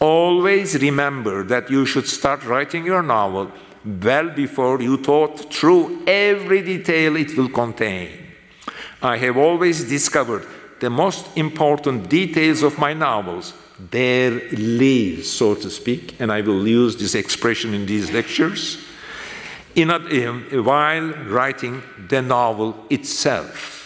[0.00, 3.50] Always remember that you should start writing your novel
[3.84, 8.10] well before you thought through every detail it will contain.
[9.02, 10.46] I have always discovered
[10.80, 16.66] the most important details of my novels, their leaves, so to speak, and I will
[16.66, 18.84] use this expression in these lectures,
[19.74, 19.98] in a,
[20.62, 23.78] while writing the novel itself.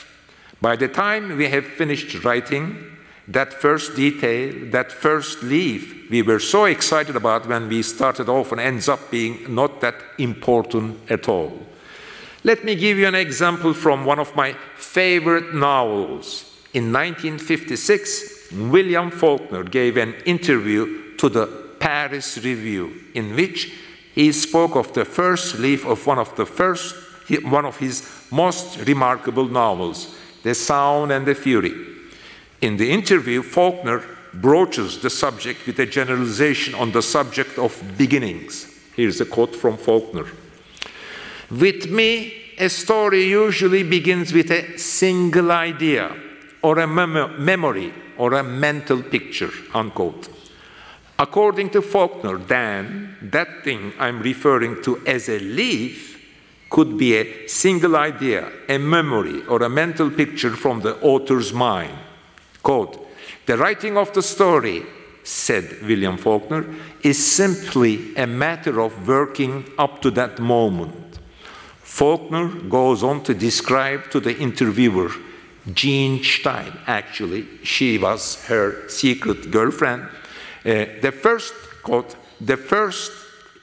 [0.61, 2.93] By the time we have finished writing,
[3.29, 8.53] that first detail, that first leaf, we were so excited about when we started off
[8.53, 11.67] and ends up being not that important at all.
[12.45, 16.45] Let me give you an example from one of my favorite novels.
[16.75, 21.47] In 1956, William Faulkner gave an interview to the
[21.79, 23.73] Paris Review in which
[24.15, 26.95] he spoke of the first leaf of one of the first
[27.45, 31.73] one of his most remarkable novels, The Sound and the Fury.
[32.61, 38.67] In the interview, Faulkner broaches the subject with a generalization on the subject of beginnings.
[38.97, 40.27] Here's a quote from Faulkner
[41.51, 46.15] With me, a story usually begins with a single idea
[46.63, 50.29] or a mem memory or a mental picture, unquote.
[51.19, 55.95] According to Faulkner, then, that thing I'm referring to as a leaf
[56.71, 61.99] could be a single idea, a memory, or a mental picture from the author's mind.
[62.63, 62.95] Quote,
[63.47, 64.87] the writing of the story
[65.25, 66.65] said William Faulkner,
[67.03, 71.19] is simply a matter of working up to that moment.
[71.81, 75.11] Faulkner goes on to describe to the interviewer
[75.73, 80.03] Jean Stein, actually, she was her secret girlfriend.
[80.65, 83.13] Uh, the first quote, the first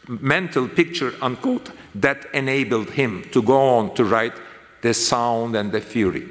[0.08, 4.34] mental picture, unquote, that enabled him to go on to write
[4.82, 6.28] The Sound and the Fury.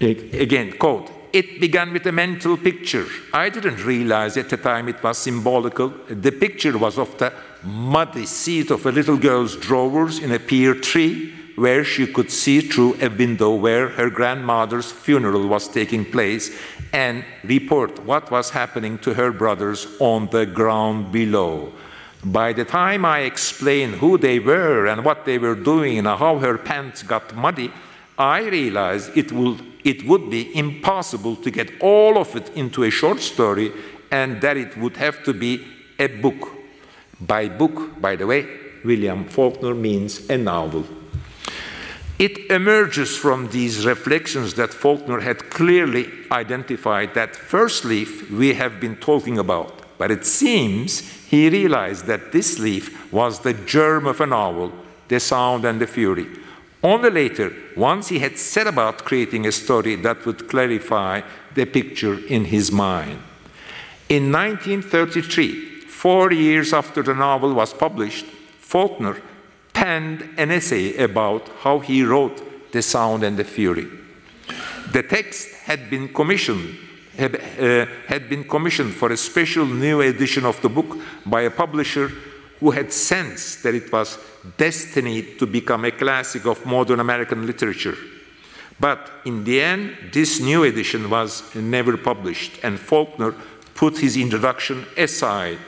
[0.00, 3.06] Again, quote, it began with a mental picture.
[3.34, 5.92] I didn't realize at the time it was symbolical.
[6.08, 7.32] The picture was of the
[7.64, 12.60] muddy seat of a little girl's drawers in a pear tree where she could see
[12.60, 16.56] through a window where her grandmother's funeral was taking place
[16.92, 21.72] and report what was happening to her brothers on the ground below.
[22.24, 26.38] By the time I explained who they were and what they were doing and how
[26.38, 27.72] her pants got muddy,
[28.16, 32.90] I realized it would, it would be impossible to get all of it into a
[32.90, 33.72] short story
[34.10, 35.66] and that it would have to be
[35.98, 36.50] a book.
[37.20, 38.46] By book, by the way,
[38.84, 40.84] William Faulkner means a novel.
[42.18, 48.80] It emerges from these reflections that Faulkner had clearly identified that first leaf we have
[48.80, 54.20] been talking about, but it seems he realized that this leaf was the germ of
[54.20, 54.72] a novel,
[55.06, 56.26] The Sound and the Fury.
[56.82, 61.22] Only later, once he had set about creating a story that would clarify
[61.54, 63.20] the picture in his mind.
[64.08, 68.26] In 1933, four years after the novel was published,
[68.58, 69.20] Faulkner
[69.78, 73.86] penned an essay about how he wrote The Sound and the Fury.
[74.92, 76.76] The text had been commissioned
[77.16, 81.50] had, uh, had been commissioned for a special new edition of the book by a
[81.50, 82.08] publisher
[82.60, 84.18] who had sensed that it was
[84.56, 87.96] destined to become a classic of modern American literature.
[88.80, 93.34] But in the end, this new edition was never published, and Faulkner
[93.74, 95.58] put his introduction aside.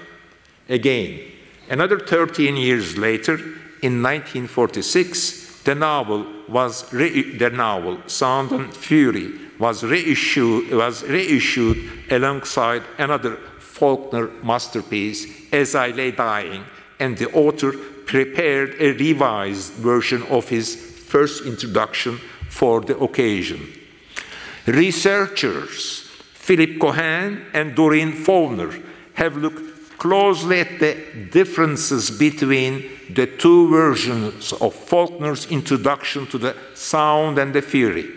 [0.68, 1.20] Again,
[1.68, 3.38] another 13 years later,
[3.83, 11.79] in 1946, the novel was the novel Sound and Fury was reissued, was reissued
[12.11, 16.64] alongside another Faulkner masterpiece, As I Lay Dying,
[16.99, 23.73] and the author prepared a revised version of his first introduction for the occasion.
[24.66, 28.75] Researchers Philip Cohen and Doreen Fowler
[29.14, 29.69] have looked
[30.00, 30.96] closely at the
[31.30, 38.08] differences between the two versions of Faulkner's introduction to the sound and the fury.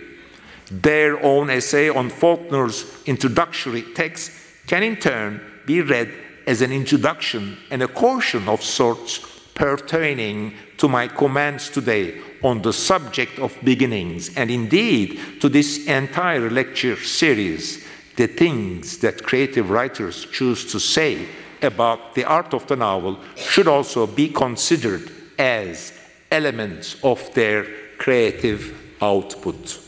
[0.72, 4.32] Their own essay on Faulkner's introductory text
[4.66, 6.10] can in turn be read
[6.48, 9.20] as an introduction and a caution of sorts
[9.54, 16.50] pertaining to my comments today on the subject of beginnings and indeed to this entire
[16.50, 21.28] lecture series, the things that creative writers choose to say
[21.64, 25.94] about the art of the novel should also be considered as
[26.32, 27.66] elements of their
[27.98, 29.80] creative output.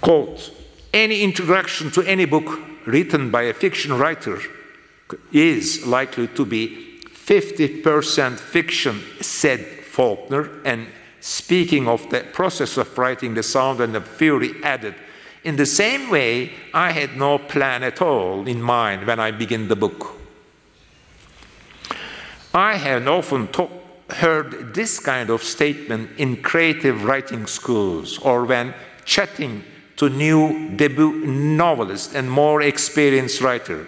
[0.00, 0.50] Quote
[0.92, 4.38] Any introduction to any book written by a fiction writer
[5.32, 10.88] is likely to be 50% fiction, said Faulkner, and
[11.20, 14.94] speaking of the process of writing the sound and the fury added,
[15.44, 19.68] in the same way, I had no plan at all in mind when I began
[19.68, 20.21] the book.
[22.54, 23.48] I have often
[24.10, 28.74] heard this kind of statement in creative writing schools or when
[29.06, 29.64] chatting
[29.96, 33.86] to new debut novelists and more experienced writer.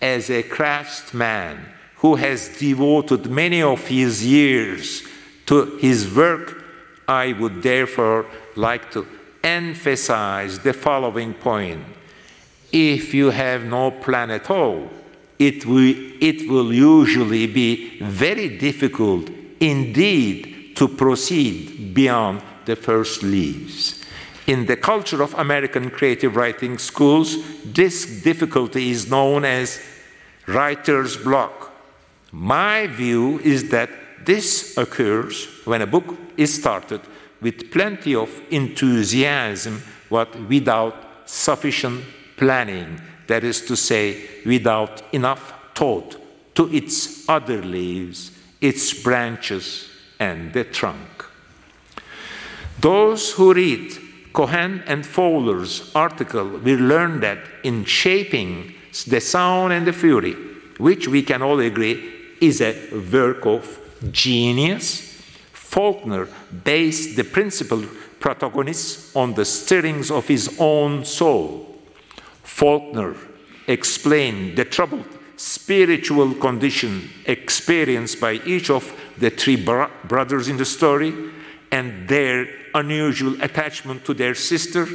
[0.00, 1.58] As a craftsman
[1.96, 5.02] who has devoted many of his years
[5.46, 6.64] to his work,
[7.08, 9.06] I would therefore like to
[9.42, 11.84] emphasize the following point.
[12.70, 14.88] If you have no plan at all,
[15.46, 19.28] it will, it will usually be very difficult
[19.58, 24.04] indeed to proceed beyond the first leaves.
[24.46, 29.80] In the culture of American creative writing schools, this difficulty is known as
[30.46, 31.72] writer's block.
[32.30, 33.90] My view is that
[34.24, 37.00] this occurs when a book is started
[37.40, 42.04] with plenty of enthusiasm, but without sufficient
[42.36, 46.16] planning that is to say, without enough thought
[46.54, 51.24] to its other leaves, its branches, and the trunk.
[52.80, 53.92] Those who read
[54.32, 58.74] Cohen and Fowler's article will learn that in shaping
[59.06, 60.34] the sound and the fury,
[60.78, 62.74] which we can all agree is a
[63.12, 63.78] work of
[64.10, 65.12] genius,
[65.52, 66.28] Faulkner
[66.64, 67.82] based the principal
[68.20, 71.71] protagonists on the stirrings of his own soul
[72.52, 73.16] Faulkner
[73.66, 78.84] explained the troubled spiritual condition experienced by each of
[79.18, 81.14] the three bro- brothers in the story
[81.70, 84.86] and their unusual attachment to their sister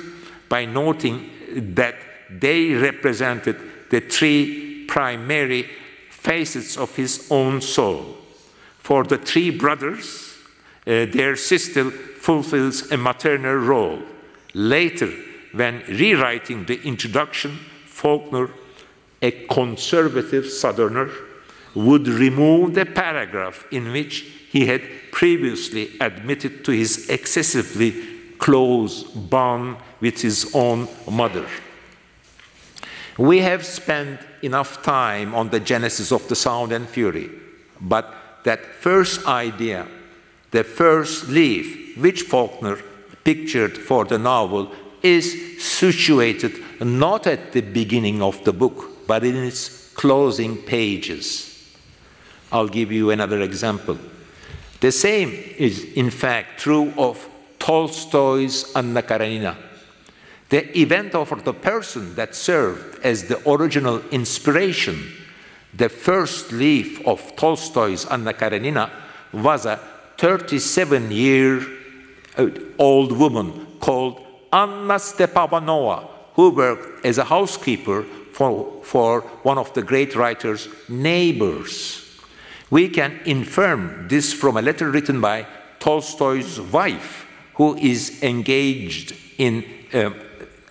[0.47, 1.29] by noting
[1.75, 1.95] that
[2.29, 3.57] they represented
[3.89, 5.67] the three primary
[6.11, 8.17] facets of his own soul.
[8.77, 10.35] For the three brothers,
[10.85, 14.01] uh, their sister fulfills a maternal role.
[14.53, 15.11] Later,
[15.57, 18.49] when rewriting the introduction, Faulkner,
[19.21, 21.09] a conservative Southerner,
[21.73, 24.81] would remove the paragraph in which he had
[25.11, 27.91] previously admitted to his excessively
[28.37, 31.47] close bond with his own mother.
[33.17, 37.31] We have spent enough time on the genesis of the sound and fury,
[37.81, 39.87] but that first idea,
[40.51, 42.77] the first leaf, which Faulkner
[43.23, 44.71] pictured for the novel,
[45.15, 51.75] is situated not at the beginning of the book, but in its closing pages.
[52.51, 53.97] I'll give you another example.
[54.79, 57.27] The same is, in fact, true of
[57.57, 59.57] Tolstoy's Anna Karenina.
[60.49, 65.11] The event of the person that served as the original inspiration,
[65.73, 68.91] the first leaf of Tolstoy's Anna Karenina,
[69.33, 69.79] was a
[70.17, 71.65] 37 year
[72.77, 79.81] old woman called Anna Stepanova, who worked as a housekeeper for, for one of the
[79.81, 82.03] great writer's neighbors.
[82.69, 85.47] We can infer this from a letter written by
[85.79, 87.25] Tolstoy's wife,
[87.55, 90.11] who is engaged in, uh,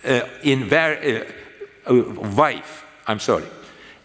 [0.05, 1.25] uh, in ver-
[1.85, 2.03] uh,
[2.35, 2.85] wife.
[3.07, 3.45] I'm sorry.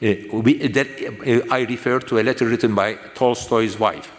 [0.01, 4.11] We, that, I refer to a letter written by Tolstoy's wife.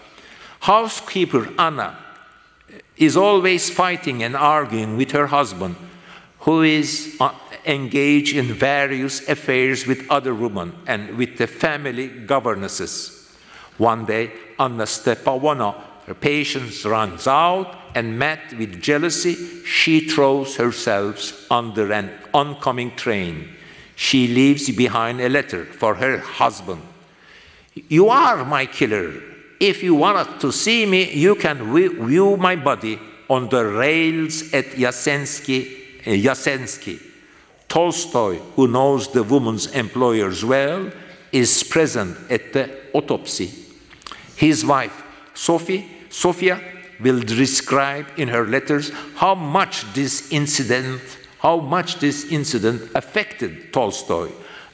[0.62, 2.03] Housekeeper Anna
[3.06, 5.76] is always fighting and arguing with her husband,
[6.40, 7.34] who is uh,
[7.66, 13.32] engaged in various affairs with other women and with the family governesses.
[13.78, 15.76] One day, Anna Stepanova,
[16.06, 23.50] her patience runs out, and met with jealousy, she throws herself under an oncoming train.
[23.96, 26.82] She leaves behind a letter for her husband.
[27.74, 29.33] You are my killer.
[29.60, 33.00] If you wanted to see me, you can view my body
[33.30, 35.84] on the rails at Yasensky.
[36.06, 37.02] Eh, Yasensky.
[37.68, 40.92] Tolstoy, who knows the woman's employers well,
[41.32, 43.52] is present at the autopsy.
[44.36, 46.62] His wife, Sophie, Sophia,
[47.00, 51.02] will describe in her letters how much this incident,
[51.40, 54.30] how much this incident affected Tolstoy.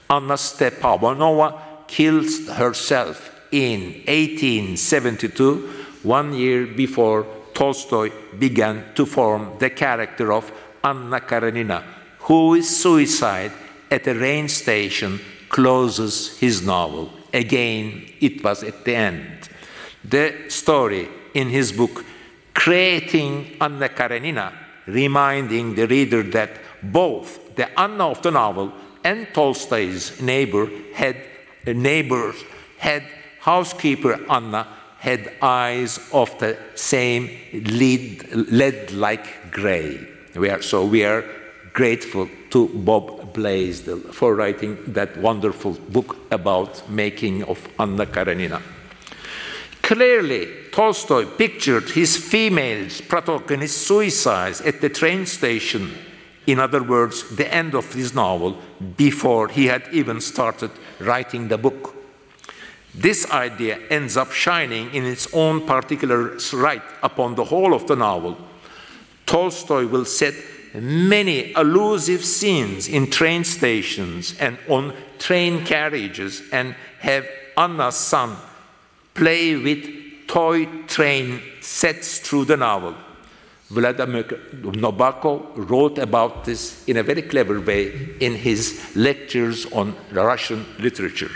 [0.09, 5.69] Anna Stepanova kills herself in 1872,
[6.03, 10.51] one year before Tolstoy began to form the character of
[10.83, 11.83] Anna Karenina,
[12.19, 13.51] whose suicide
[13.91, 15.19] at a rain station
[15.49, 17.11] closes his novel.
[17.33, 19.49] Again, it was at the end.
[20.03, 22.05] The story in his book,
[22.53, 24.53] Creating Anna Karenina,
[24.87, 28.73] reminding the reader that both the Anna of the novel
[29.03, 31.17] and Tolstoy's neighbor had
[31.65, 32.35] neighbors
[32.77, 33.03] had
[33.39, 34.67] housekeeper Anna
[34.99, 40.05] had eyes of the same lead like gray.
[40.35, 41.23] We are, so we are
[41.73, 48.61] grateful to Bob Blaisdell for writing that wonderful book about making of Anna Karenina.
[49.81, 55.91] Clearly, Tolstoy pictured his female protagonist's suicide at the train station.
[56.45, 58.57] In other words, the end of his novel
[58.97, 61.95] before he had even started writing the book.
[62.95, 67.95] This idea ends up shining in its own particular light upon the whole of the
[67.95, 68.37] novel.
[69.25, 70.33] Tolstoy will set
[70.73, 77.27] many allusive scenes in train stations and on train carriages and have
[77.57, 78.35] Anna's son
[79.13, 82.95] play with toy train sets through the novel.
[83.69, 90.65] Vladimir Nabokov wrote about this in a very clever way in his lectures on Russian
[90.79, 91.31] literature.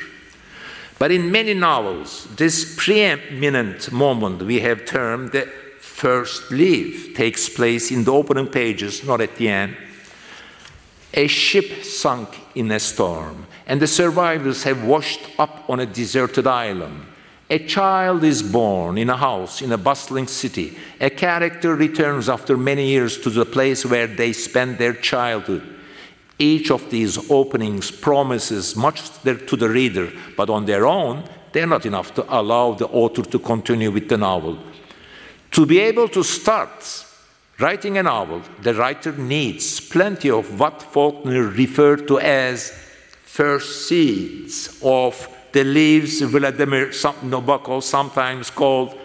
[1.04, 5.50] But in many novels, this preeminent moment we have termed the
[5.82, 9.76] first leaf takes place in the opening pages, not at the end.
[11.14, 16.48] A ship sunk in a storm, and the survivors have washed up on a deserted
[16.48, 17.06] island.
[17.50, 20.78] A child is born in a house in a bustling city.
[21.02, 25.73] A character returns after many years to the place where they spent their childhood.
[26.44, 31.24] Each of these openings promises much to the reader, but on their own,
[31.54, 34.58] they're not enough to allow the author to continue with the novel.
[35.52, 37.06] To be able to start
[37.60, 42.72] writing a novel, the writer needs plenty of what Faulkner referred to as
[43.24, 45.14] first seeds of
[45.54, 49.00] the leaves Vladimir Nabokov sometimes called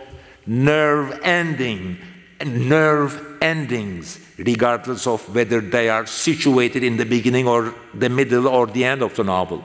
[0.44, 1.98] nerve ending,
[2.44, 8.66] nerve endings, regardless of whether they are situated in the beginning or the middle or
[8.66, 9.64] the end of the novel.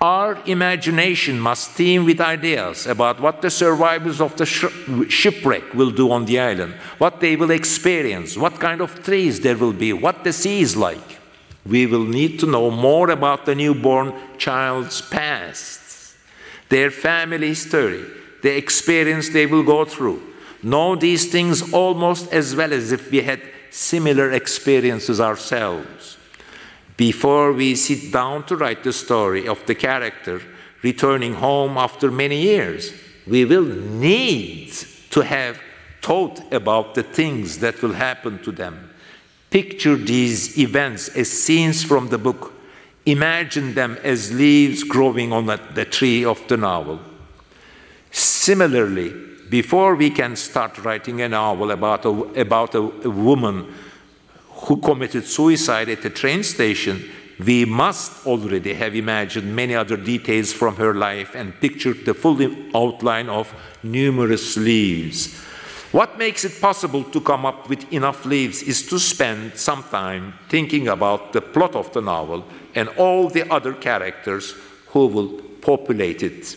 [0.00, 6.10] Our imagination must teem with ideas about what the survivors of the shipwreck will do
[6.10, 10.22] on the island, what they will experience, what kind of trees there will be, what
[10.22, 11.18] the sea is like.
[11.64, 16.14] We will need to know more about the newborn child's past,
[16.68, 18.04] their family history,
[18.42, 20.22] the experience they will go through.
[20.62, 23.40] Know these things almost as well as if we had
[23.76, 26.16] similar experiences ourselves
[26.96, 30.40] before we sit down to write the story of the character
[30.82, 32.90] returning home after many years.
[33.26, 34.72] We will need
[35.10, 35.60] to have
[36.00, 38.90] thought about the things that will happen to them.
[39.50, 42.54] Picture these events as scenes from the book.
[43.04, 46.98] Imagine them as leaves growing on the tree of the novel.
[48.10, 49.12] Similarly,
[49.48, 53.72] before we can start writing a novel about a, about a, a woman
[54.48, 60.52] who committed suicide at a train station, we must already have imagined many other details
[60.52, 62.38] from her life and pictured the full
[62.74, 65.34] outline of numerous leaves.
[65.92, 70.34] What makes it possible to come up with enough leaves is to spend some time
[70.48, 72.44] thinking about the plot of the novel
[72.74, 74.54] and all the other characters
[74.88, 76.56] who will populate it.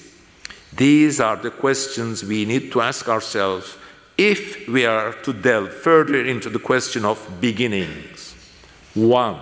[0.74, 3.76] These are the questions we need to ask ourselves
[4.18, 8.36] if we are to delve further into the question of beginnings.
[8.94, 9.40] One,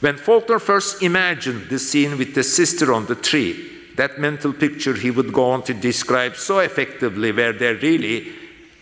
[0.00, 4.94] when Faulkner first imagined the scene with the sister on the tree, that mental picture
[4.94, 8.32] he would go on to describe so effectively, where there really,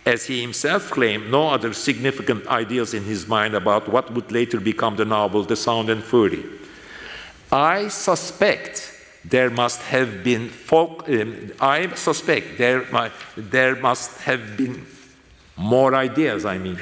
[0.05, 4.61] as he himself claimed, no other significant ideas in his mind about what would later
[4.61, 6.45] become the novel The Sound and Fury.
[7.51, 8.93] I suspect
[9.29, 12.87] there must have been folk, um, I suspect there,
[13.37, 14.87] there must have been
[15.57, 16.79] more ideas, I mean.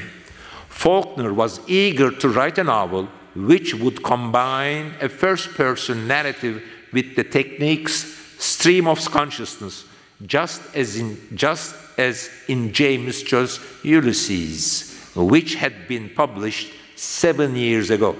[0.68, 7.16] Faulkner was eager to write a novel which would combine a first person narrative with
[7.16, 7.94] the techniques
[8.38, 9.84] stream of consciousness,
[10.26, 17.90] just as in, just as in James Joyce's Ulysses, which had been published seven years
[17.90, 18.16] ago.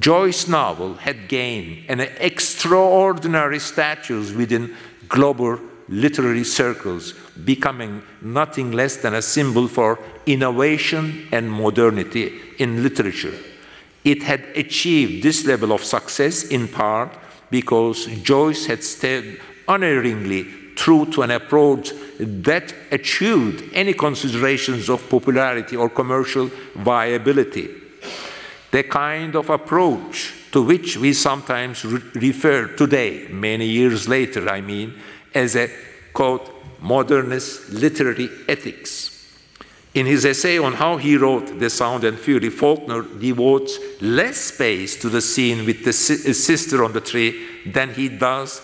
[0.00, 4.76] Joyce's novel had gained an extraordinary status within
[5.08, 13.34] global literary circles, becoming nothing less than a symbol for innovation and modernity in literature.
[14.04, 17.12] It had achieved this level of success in part
[17.50, 20.44] because Joyce had stayed unerringly
[20.76, 26.46] true to an approach that eschewed any considerations of popularity or commercial
[26.76, 27.87] viability
[28.70, 34.60] the kind of approach to which we sometimes re refer today, many years later, I
[34.60, 34.94] mean,
[35.34, 35.70] as a
[36.12, 36.50] quote,
[36.80, 39.14] modernist literary ethics.
[39.94, 44.96] In his essay on how he wrote The Sound and Fury, Faulkner devotes less space
[45.00, 48.60] to the scene with the si sister on the tree than he does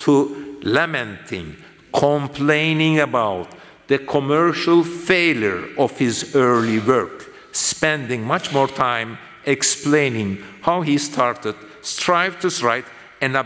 [0.00, 1.56] to lamenting,
[1.92, 3.48] complaining about
[3.88, 11.54] the commercial failure of his early work, spending much more time explaining how he started,
[11.82, 12.84] strived to write
[13.20, 13.36] an,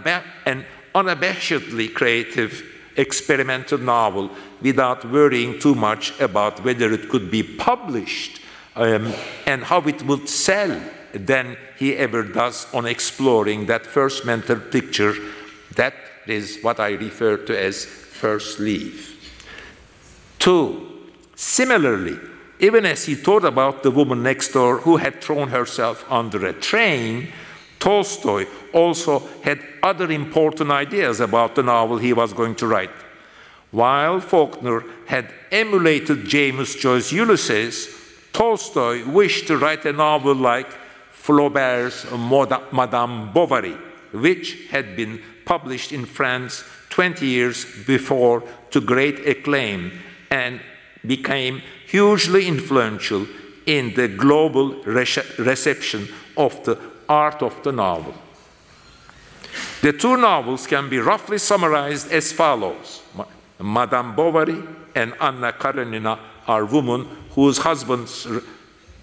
[0.47, 0.65] an
[0.95, 2.65] unabashedly creative
[2.97, 4.31] experimental novel
[4.61, 8.41] without worrying too much about whether it could be published
[8.77, 9.13] um,
[9.47, 10.81] and how it would sell
[11.13, 15.15] than he ever does on exploring that first mental picture.
[15.77, 15.95] That
[16.27, 19.09] is what I refer to as first leaf.
[20.39, 22.19] Two, similarly,
[22.63, 26.53] even as he thought about the woman next door who had thrown herself under a
[26.53, 27.29] train,
[27.81, 32.91] Tolstoy also had other important ideas about the novel he was going to write.
[33.73, 37.89] While Faulkner had emulated James Joyce's Ulysses,
[38.33, 40.71] Tolstoy wished to write a novel like
[41.11, 42.07] Flaubert's
[42.73, 43.77] Madame Bovary,
[44.13, 49.91] which had been published in France 20 years before to great acclaim
[50.31, 50.61] and
[51.05, 51.61] became
[51.93, 53.27] hugely influential
[53.67, 54.75] in the global
[55.51, 58.15] reception of the art of the novel.
[59.83, 63.03] The two novels can be roughly summarized as follows
[63.61, 64.59] Madame Bovary
[64.95, 66.19] and Anna Karenina
[66.49, 68.27] are women whose husbands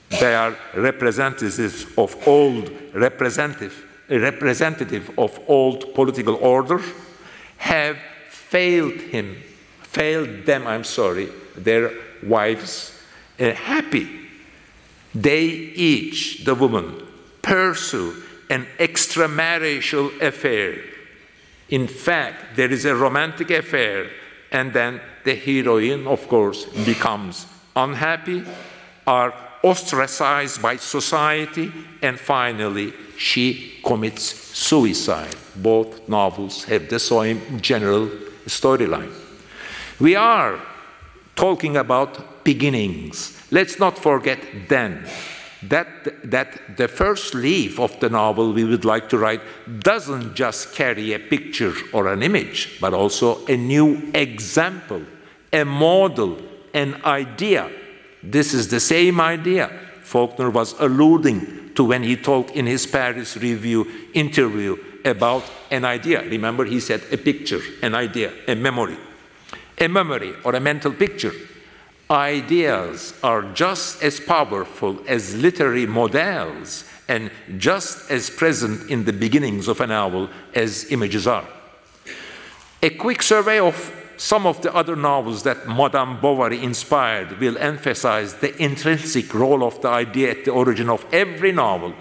[0.09, 6.81] they are representatives of old representative, representative of old political order
[7.57, 7.97] have
[8.29, 9.35] failed him
[9.83, 11.91] failed them i'm sorry their
[12.23, 12.93] wives
[13.39, 14.19] uh, happy
[15.13, 17.07] they each the woman
[17.41, 18.15] pursue
[18.49, 20.81] an extramarital affair.
[21.69, 24.07] In fact, there is a romantic affair,
[24.51, 27.45] and then the heroine, of course, becomes
[27.75, 28.43] unhappy,
[29.05, 35.35] are ostracized by society, and finally she commits suicide.
[35.55, 38.07] Both novels have the same general
[38.47, 39.13] storyline.
[39.99, 40.59] We are
[41.39, 43.37] talking about beginnings.
[43.49, 45.07] Let's not forget then
[45.63, 45.87] that,
[46.29, 49.41] that the first leaf of the novel we would like to write
[49.79, 55.01] doesn't just carry a picture or an image, but also a new example,
[55.53, 56.37] a model,
[56.73, 57.69] an idea.
[58.21, 59.71] This is the same idea
[60.03, 64.75] Faulkner was alluding to when he talked in his Paris Review interview
[65.05, 66.21] about an idea.
[66.23, 68.97] Remember, he said a picture, an idea, a memory.
[69.79, 71.33] A memory or a mental picture
[72.11, 79.67] ideas are just as powerful as literary models and just as present in the beginnings
[79.67, 81.45] of a novel as images are.
[82.81, 88.33] A quick survey of some of the other novels that Madame Bovary inspired will emphasize
[88.33, 91.93] the intrinsic role of the idea at the origin of every novel.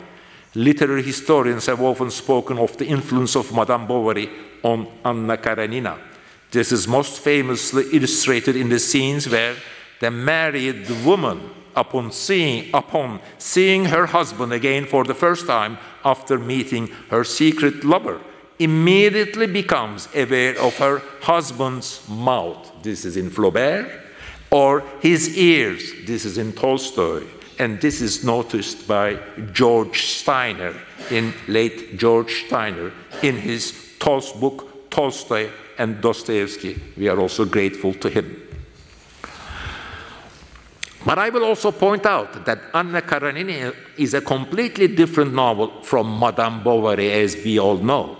[0.55, 4.29] Literary historians have often spoken of the influence of Madame Bovary
[4.63, 6.08] on Anna Karenina.
[6.51, 9.57] This is most famously illustrated in the scenes where
[10.01, 16.39] the married woman, upon seeing, upon seeing her husband again for the first time after
[16.39, 18.21] meeting her secret lover,
[18.59, 22.73] immediately becomes aware of her husband's mouth.
[22.83, 23.91] This is in Flaubert,
[24.51, 25.93] or his ears.
[26.07, 27.25] This is in Tolstoy.
[27.59, 29.19] And this is noticed by
[29.53, 30.75] George Steiner,
[31.11, 32.93] in late George Steiner,
[33.23, 36.81] in his Tolstoy book, Tolstoy and Dostoevsky.
[36.97, 38.43] We are also grateful to him.
[41.07, 46.19] But I will also point out that Anna Karenina is a completely different novel from
[46.19, 48.17] Madame Bovary, as we all know.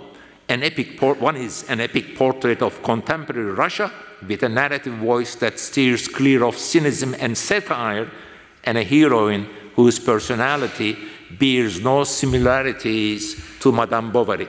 [0.47, 3.91] An epic one is an epic portrait of contemporary Russia
[4.27, 8.09] with a narrative voice that steers clear of cynicism and satire,
[8.63, 10.97] and a heroine whose personality
[11.37, 14.47] bears no similarities to Madame Bovary.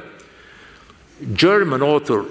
[1.34, 2.24] German author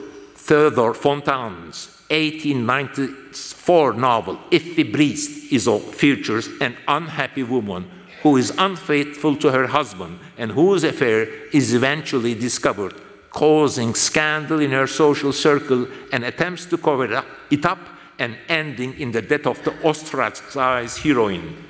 [0.49, 7.87] Theodor Fontane's 1894 novel, Effi Briest, is of features an unhappy woman
[8.23, 12.95] who is unfaithful to her husband and whose affair is eventually discovered,
[13.29, 17.87] causing scandal in her social circle and attempts to cover it up
[18.17, 21.63] and ending in the death of the ostracized heroine.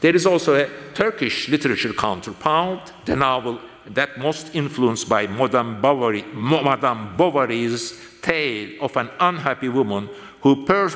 [0.00, 3.58] There is also a Turkish literature counterpart, the novel
[3.88, 10.08] that most influenced by Madame, Bovary, Madame Bovary's tale of an unhappy woman
[10.40, 10.88] who per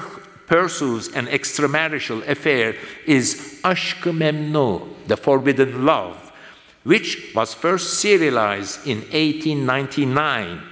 [0.46, 2.74] pursues an extramarital affair
[3.06, 6.32] is Aşk-ı Memnu, the forbidden love,
[6.84, 10.62] which was first serialized in 1899.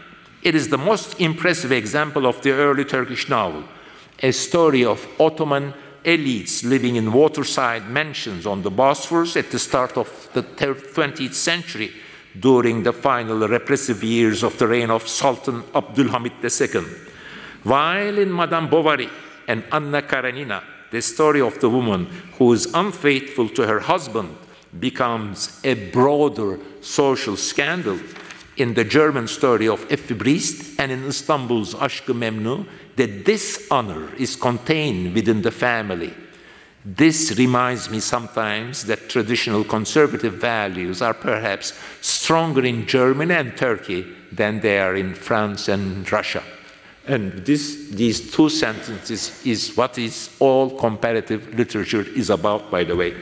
[0.42, 3.64] It is the most impressive example of the early Turkish novel,
[4.22, 9.98] a story of Ottoman elites living in waterside mansions on the Bosphorus at the start
[9.98, 11.92] of the 20th century
[12.41, 16.84] during the final repressive years of the reign of Sultan Abdulhamid II.
[17.62, 19.09] While in Madame Bovary
[19.49, 22.07] and Anna Karenina, the story of the woman
[22.39, 24.37] who is unfaithful to her husband
[24.78, 27.99] becomes a broader social scandal.
[28.57, 32.66] In the German story of Effi Briest and in Istanbul's Aşk-ı Memnu,
[32.97, 36.14] the dishonor is contained within the family
[36.87, 44.07] this reminds me sometimes that traditional conservative values are perhaps stronger in Germany and Turkey
[44.30, 46.45] than they are in France and Russia.
[47.09, 52.95] And this, these two sentences is what is all comparative literature is about, by the
[52.95, 53.16] way.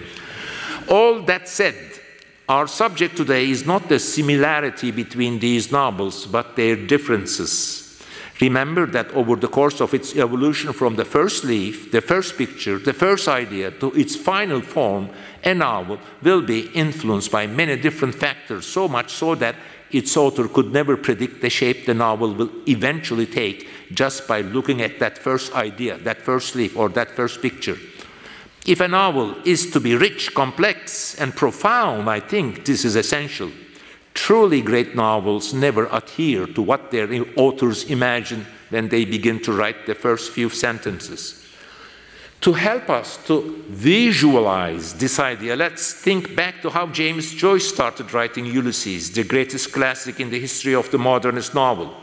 [0.91, 1.75] All that said,
[2.47, 7.84] our subject today is not the similarity between these novels, but their differences.
[8.41, 12.78] Remember that over the course of its evolution from the first leaf, the first picture,
[12.78, 15.09] the first idea to its final form,
[15.45, 19.55] a novel will be influenced by many different factors, so much so that
[19.93, 24.82] its author could never predict the shape the novel will eventually take just by looking
[24.82, 27.78] at that first idea, that first leaf, or that first picture.
[28.66, 33.51] If a novel is to be rich, complex, and profound, I think this is essential.
[34.15, 39.87] Truly great novels never adhere to what their authors imagine when they begin to write
[39.87, 41.45] the first few sentences.
[42.41, 48.12] To help us to visualize this idea, let's think back to how James Joyce started
[48.12, 51.95] writing Ulysses, the greatest classic in the history of the modernist novel.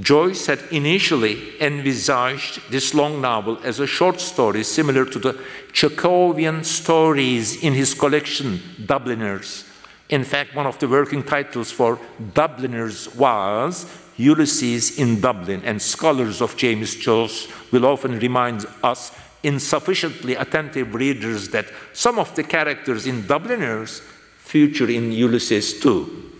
[0.00, 5.32] Joyce had initially envisaged this long novel as a short story similar to the
[5.72, 9.63] Chekhovian stories in his collection, Dubliners,
[10.08, 11.98] In fact, one of the working titles for
[12.34, 13.86] Dubliners was
[14.16, 21.48] Ulysses in Dublin, and scholars of James Joyce will often remind us, insufficiently attentive readers,
[21.50, 24.00] that some of the characters in Dubliners
[24.38, 26.30] feature in Ulysses too.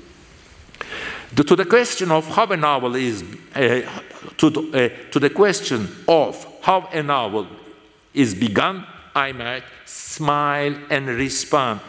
[1.35, 3.81] The, to the question of how a novel is, uh,
[4.37, 4.61] to, the,
[4.95, 7.49] uh, to the question of how a novel
[8.13, 11.81] is begun, I might smile and respond.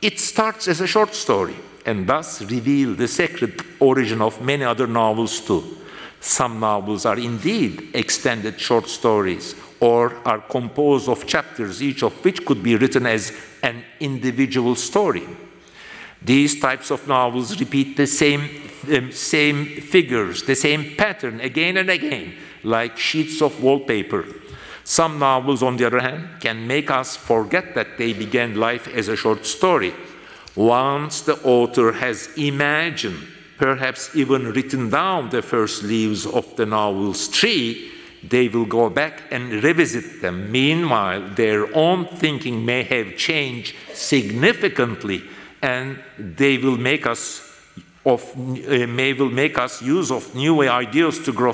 [0.00, 4.86] It starts as a short story and thus reveal the secret origin of many other
[4.86, 5.76] novels too.
[6.20, 12.44] Some novels are indeed extended short stories or are composed of chapters, each of which
[12.44, 13.32] could be written as
[13.62, 15.26] an individual story.
[16.22, 18.48] These types of novels repeat the same,
[18.92, 22.34] um, same figures, the same pattern again and again,
[22.64, 24.24] like sheets of wallpaper.
[24.88, 29.08] Some novels, on the other hand, can make us forget that they began life as
[29.08, 29.92] a short story.
[30.56, 33.18] Once the author has imagined,
[33.58, 37.92] perhaps even written down the first leaves of the novel's tree,
[38.26, 40.50] they will go back and revisit them.
[40.50, 45.22] Meanwhile, their own thinking may have changed significantly,
[45.60, 47.44] and they will make us
[48.06, 51.52] of uh, may will make us use of new ideas to grow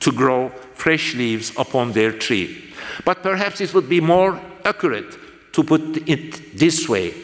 [0.00, 2.72] to grow fresh leaves upon their tree.
[3.04, 5.16] But perhaps it would be more accurate
[5.52, 7.14] to put it this way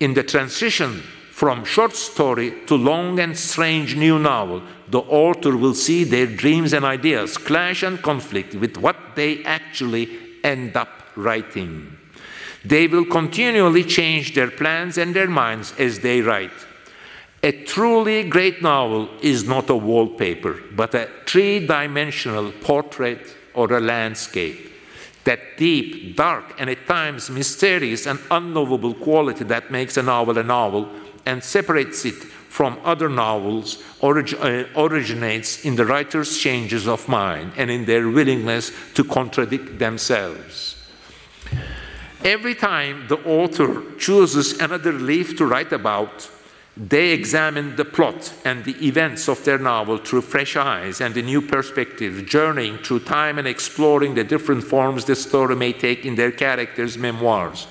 [0.00, 5.74] in the transition from short story to long and strange new novel, the author will
[5.74, 11.94] see their dreams and ideas clash and conflict with what they actually end up writing.
[12.64, 16.65] They will continually change their plans and their minds as they write.
[17.42, 23.80] A truly great novel is not a wallpaper, but a three dimensional portrait or a
[23.80, 24.72] landscape.
[25.24, 30.42] That deep, dark, and at times mysterious and unknowable quality that makes a novel a
[30.42, 30.88] novel
[31.26, 32.14] and separates it
[32.56, 38.08] from other novels orig uh, originates in the writer's changes of mind and in their
[38.08, 40.76] willingness to contradict themselves.
[42.24, 46.30] Every time the author chooses another leaf to write about,
[46.76, 51.22] they examine the plot and the events of their novel through fresh eyes and a
[51.22, 56.16] new perspective, journeying through time and exploring the different forms the story may take in
[56.16, 57.66] their characters' memoirs.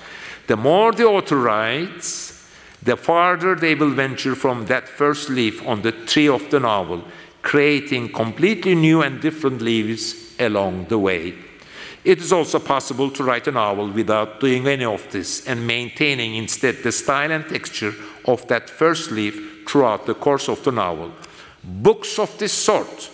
[0.48, 2.32] The more the author writes,
[2.82, 7.04] the farther they will venture from that first leaf on the tree of the novel,
[7.42, 11.34] creating completely new and different leaves along the way.
[12.04, 16.36] It is also possible to write a novel without doing any of this and maintaining
[16.36, 17.94] instead the style and texture
[18.26, 21.12] of that first leaf throughout the course of the novel.
[21.62, 23.10] Books of this sort,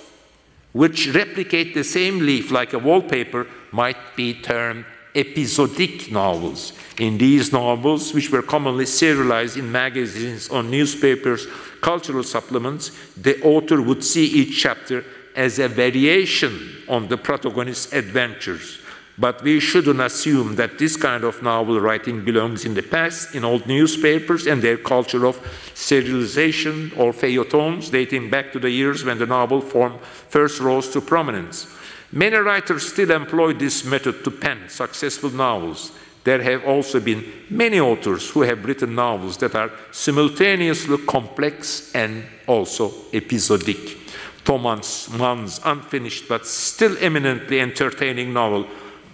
[0.73, 4.85] which replicate the same leaf like a wallpaper, might be termed
[5.15, 6.73] episodic novels.
[6.99, 11.47] In these novels, which were commonly serialized in magazines or newspapers,
[11.81, 15.05] cultural supplements, the author would see each chapter
[15.35, 18.82] as a variation on the protagonist's adventures.
[19.19, 23.45] But we shouldn't assume that this kind of novel writing belongs in the past in
[23.45, 25.39] old newspapers and their culture of
[25.75, 29.99] serialization or feuilletons dating back to the years when the novel form
[30.29, 31.67] first rose to prominence.
[32.11, 35.93] Many writers still employ this method to pen successful novels.
[36.25, 42.25] There have also been many authors who have written novels that are simultaneously complex and
[42.47, 43.99] also episodic.
[44.45, 48.67] Thomas Mann's unfinished but still eminently entertaining novel,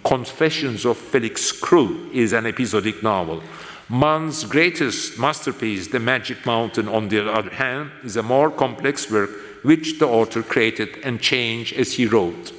[0.03, 3.43] Confessions of Felix Krull is an episodic novel.
[3.89, 9.29] Mann's greatest masterpiece, The Magic Mountain, on the other hand, is a more complex work
[9.63, 12.53] which the author created and changed as he wrote.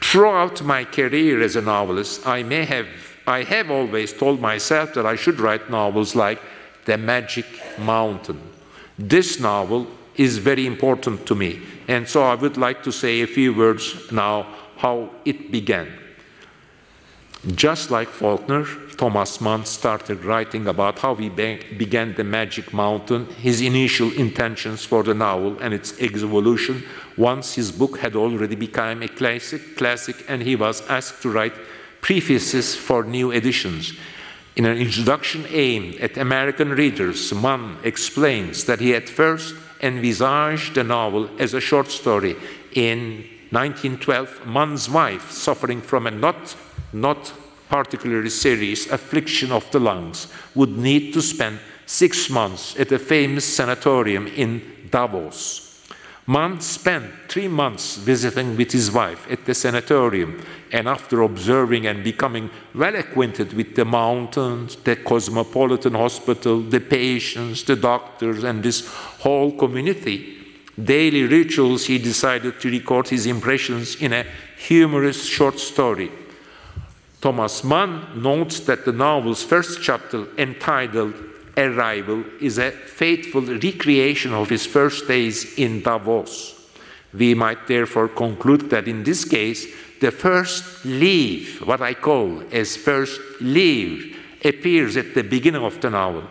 [0.00, 2.86] Throughout my career as a novelist, I may have
[3.26, 6.40] I have always told myself that I should write novels like
[6.86, 7.44] The Magic
[7.78, 8.40] Mountain.
[8.98, 13.26] This novel is very important to me, and so I would like to say a
[13.26, 15.88] few words now how it began.
[17.54, 18.66] Just like Faulkner,
[18.96, 25.04] Thomas Mann started writing about how he began the Magic Mountain, his initial intentions for
[25.04, 26.82] the novel and its evolution,
[27.16, 31.54] once his book had already become a classic, classic and he was asked to write
[32.00, 33.92] prefaces for new editions.
[34.56, 40.82] In an introduction aimed at American readers, Mann explains that he at first envisaged the
[40.82, 42.34] novel as a short story.
[42.72, 46.56] In 1912, Mann's wife, suffering from a not
[46.92, 47.32] not
[47.68, 53.44] particularly serious affliction of the lungs, would need to spend six months at a famous
[53.44, 55.64] sanatorium in Davos.
[56.26, 62.04] Mann spent three months visiting with his wife at the sanatorium, and after observing and
[62.04, 68.86] becoming well acquainted with the mountains, the cosmopolitan hospital, the patients, the doctors, and this
[68.86, 70.36] whole community,
[70.82, 74.26] daily rituals, he decided to record his impressions in a
[74.58, 76.10] humorous short story.
[77.20, 81.14] Thomas Mann notes that the novel's first chapter, entitled
[81.56, 86.54] Arrival, is a faithful recreation of his first days in Davos.
[87.12, 89.66] We might therefore conclude that in this case,
[90.00, 95.90] the first leave, what I call as first leave, appears at the beginning of the
[95.90, 96.22] novel.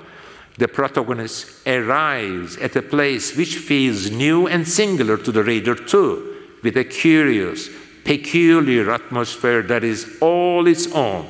[0.58, 6.36] The protagonist arrives at a place which feels new and singular to the reader too,
[6.64, 7.70] with a curious,
[8.08, 11.28] peculiar atmosphere that is all its own,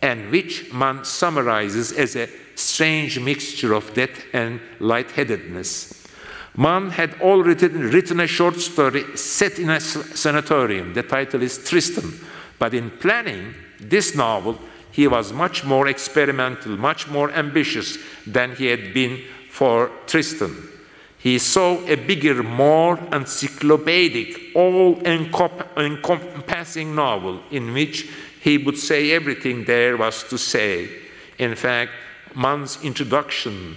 [0.00, 6.06] and which Mann summarizes as a strange mixture of death and lightheadedness.
[6.56, 10.94] Mann had already written a short story set in a sanatorium.
[10.94, 12.12] The title is Tristan.
[12.60, 14.56] But in planning this novel,
[14.92, 19.20] he was much more experimental, much more ambitious than he had been
[19.50, 20.54] for Tristan.
[21.22, 28.08] He saw a bigger, more encyclopedic, all encompassing novel in which
[28.40, 30.88] he would say everything there was to say.
[31.38, 31.92] In fact,
[32.34, 33.76] Mann's introduction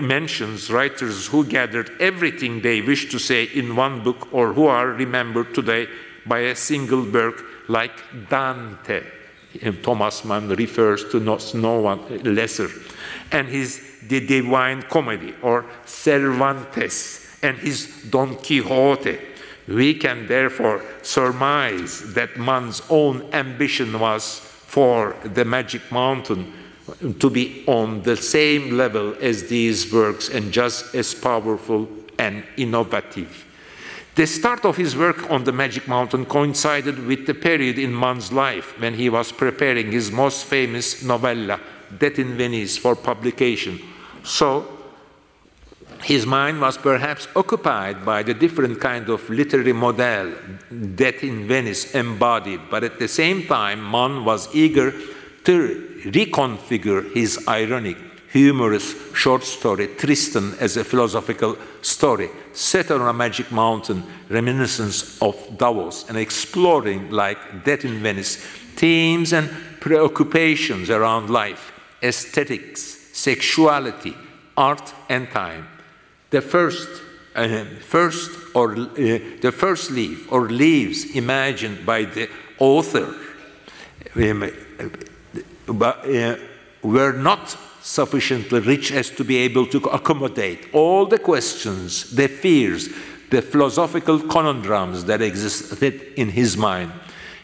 [0.00, 4.88] mentions writers who gathered everything they wished to say in one book or who are
[4.88, 5.86] remembered today
[6.26, 9.04] by a single work like Dante.
[9.82, 12.68] Thomas Mann refers to no, no one lesser.
[13.32, 19.18] And his the Divine Comedy or Cervantes and his Don Quixote.
[19.68, 26.52] We can therefore surmise that Mann's own ambition was for the Magic Mountain
[27.18, 31.88] to be on the same level as these works and just as powerful
[32.18, 33.44] and innovative.
[34.14, 38.32] The start of his work on the Magic Mountain coincided with the period in Mann's
[38.32, 41.60] life when he was preparing his most famous novella,
[41.98, 43.78] Death in Venice, for publication,
[44.26, 44.66] so
[46.02, 50.32] his mind was perhaps occupied by the different kind of literary model
[50.94, 54.92] Death in Venice embodied, but at the same time, Mann was eager
[55.44, 57.96] to reconfigure his ironic,
[58.32, 65.36] humorous short story, Tristan, as a philosophical story, set on a magic mountain, reminiscence of
[65.56, 68.36] Davos, and exploring, like Death in Venice,
[68.76, 69.48] themes and
[69.80, 71.72] preoccupations around life,
[72.02, 74.14] aesthetics, sexuality,
[74.56, 75.66] art, and time.
[76.30, 77.02] The first,
[77.34, 78.86] uh, first or uh,
[79.40, 83.14] the first leaf or leaves imagined by the author
[84.16, 84.42] um,
[85.68, 86.36] uh,
[86.82, 92.90] were not sufficiently rich as to be able to accommodate all the questions, the fears,
[93.30, 96.92] the philosophical conundrums that existed in his mind.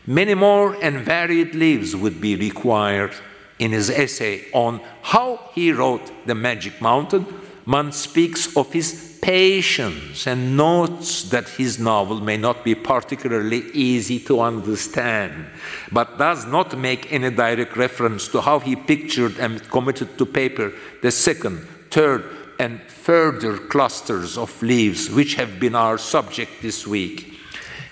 [0.07, 3.14] Many more and varied leaves would be required
[3.63, 7.27] in his essay on how he wrote The Magic Mountain,
[7.65, 14.19] Mann speaks of his patience and notes that his novel may not be particularly easy
[14.19, 15.47] to understand,
[15.93, 20.73] but does not make any direct reference to how he pictured and committed to paper
[21.01, 21.59] the second,
[21.89, 22.25] third,
[22.59, 27.39] and further clusters of leaves which have been our subject this week.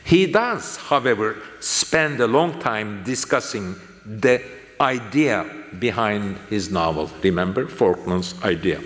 [0.03, 4.43] He does, however, spend a long time discussing the
[4.81, 5.47] idea
[5.79, 7.11] behind his novel.
[7.23, 8.81] Remember Faulkner's idea.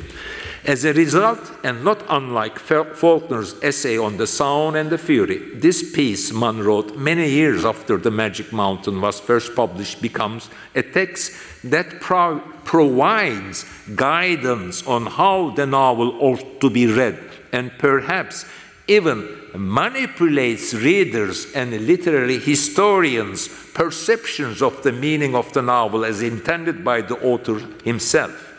[0.66, 5.92] As a result, and not unlike Faulkner's essay on the sound and the fury, this
[5.92, 11.32] piece Mann wrote many years after The Magic Mountain was first published becomes a text
[11.64, 17.18] that pro provides guidance on how the novel ought to be read
[17.53, 18.47] and perhaps
[18.87, 26.85] even manipulates readers and literary historians' perceptions of the meaning of the novel as intended
[26.85, 28.53] by the author himself.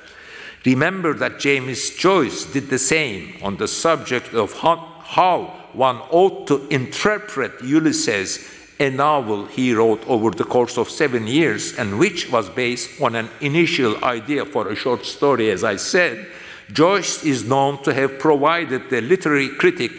[0.65, 6.67] Remember that James Joyce did the same on the subject of how, one ought to
[6.69, 12.49] interpret Ulysses, a novel he wrote over the course of seven years and which was
[12.49, 16.27] based on an initial idea for a short story, as I said.
[16.73, 19.91] Joyce is known to have provided the literary critic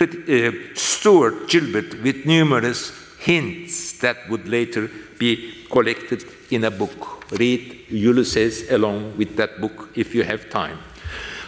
[0.00, 7.30] Eh, Stuart Gilbert with numerous hints that would later be collected in a book.
[7.32, 10.78] Read Ulysses along with that book if you have time.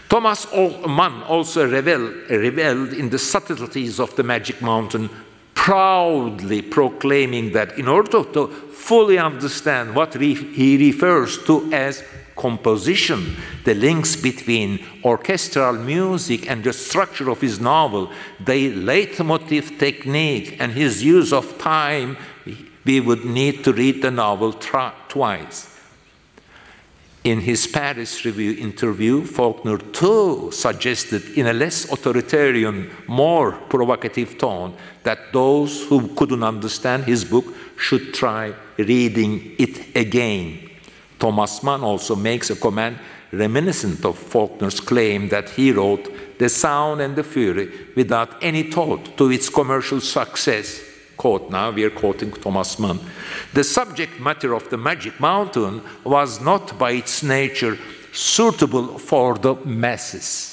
[0.09, 5.11] Thomas Mann also reveled, reveled in the subtleties of the Magic Mountain,
[5.55, 12.05] proudly proclaiming that in order to fully understand what he refers to as
[12.37, 20.57] composition, the links between orchestral music and the structure of his novel, the leitmotif technique,
[20.61, 22.16] and his use of time,
[22.84, 25.72] we would need to read the novel twice.
[27.24, 34.76] In his Paris Review interview, Faulkner too suggested, in a less authoritarian, more provocative tone,
[35.03, 40.70] that those who couldn't understand his book should try reading it again.
[41.18, 42.98] Thomas Mann also makes a comment
[43.32, 49.16] reminiscent of Faulkner's claim that he wrote The Sound and the Fury without any thought
[49.18, 50.86] to its commercial success
[51.16, 53.00] quote now, we are quoting Thomas Mann.
[53.52, 57.78] The subject matter of the Magic Mountain was not by its nature
[58.12, 60.52] suitable for the masses.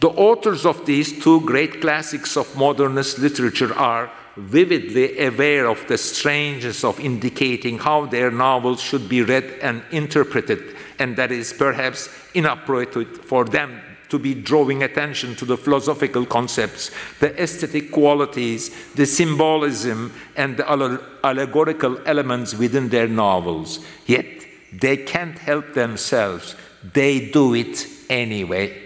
[0.00, 5.98] The authors of these two great classics of modernist literature are vividly aware of the
[5.98, 12.08] strangeness of indicating how their novels should be read and interpreted, and that is perhaps
[12.34, 19.06] inappropriate for them to be drawing attention to the philosophical concepts, the aesthetic qualities, the
[19.06, 23.84] symbolism, and the allegorical elements within their novels.
[24.06, 24.26] Yet
[24.72, 26.54] they can't help themselves,
[26.92, 28.80] they do it anyway.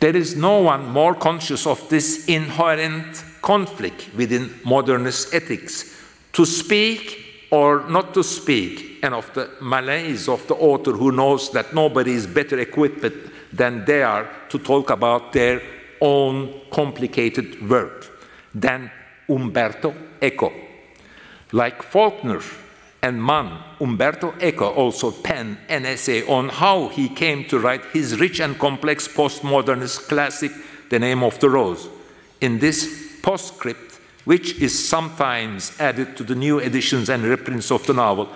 [0.00, 6.00] There is no one more conscious of this inherent conflict within modernist ethics
[6.32, 11.50] to speak or not to speak, and of the malaise of the author who knows
[11.50, 13.04] that nobody is better equipped
[13.52, 15.60] than they are to talk about their
[16.00, 18.08] own complicated work
[18.54, 18.90] than
[19.28, 20.50] Umberto Eco.
[21.52, 22.40] Like Faulkner
[23.02, 28.18] and Mann, Umberto Eco also penned an essay on how he came to write his
[28.18, 30.52] rich and complex postmodernist classic,
[30.88, 31.88] The Name of the Rose.
[32.40, 37.94] In this postscript, which is sometimes added to the new editions and reprints of the
[37.94, 38.28] novel,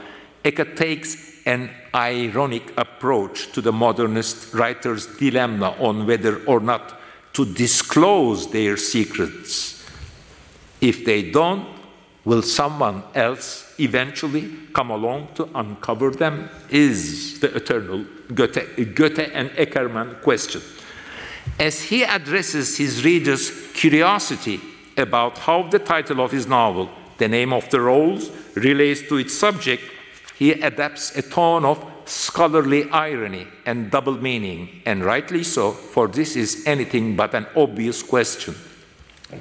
[0.45, 7.01] Eco takes an ironic approach to the modernist writer's dilemma on whether or not
[7.33, 9.85] to disclose their secrets.
[10.81, 11.69] If they don't,
[12.25, 16.49] will someone else eventually come along to uncover them?
[16.71, 20.63] Is the eternal Goethe, Goethe and Eckermann question.
[21.59, 24.61] As he addresses his readers' curiosity
[24.97, 29.35] about how the title of his novel, The Name of the Rose, relates to its
[29.35, 29.83] subject,
[30.37, 36.37] he adapts a tone of scholarly irony and double meaning, and rightly so, for this
[36.37, 38.55] is anything but an obvious question.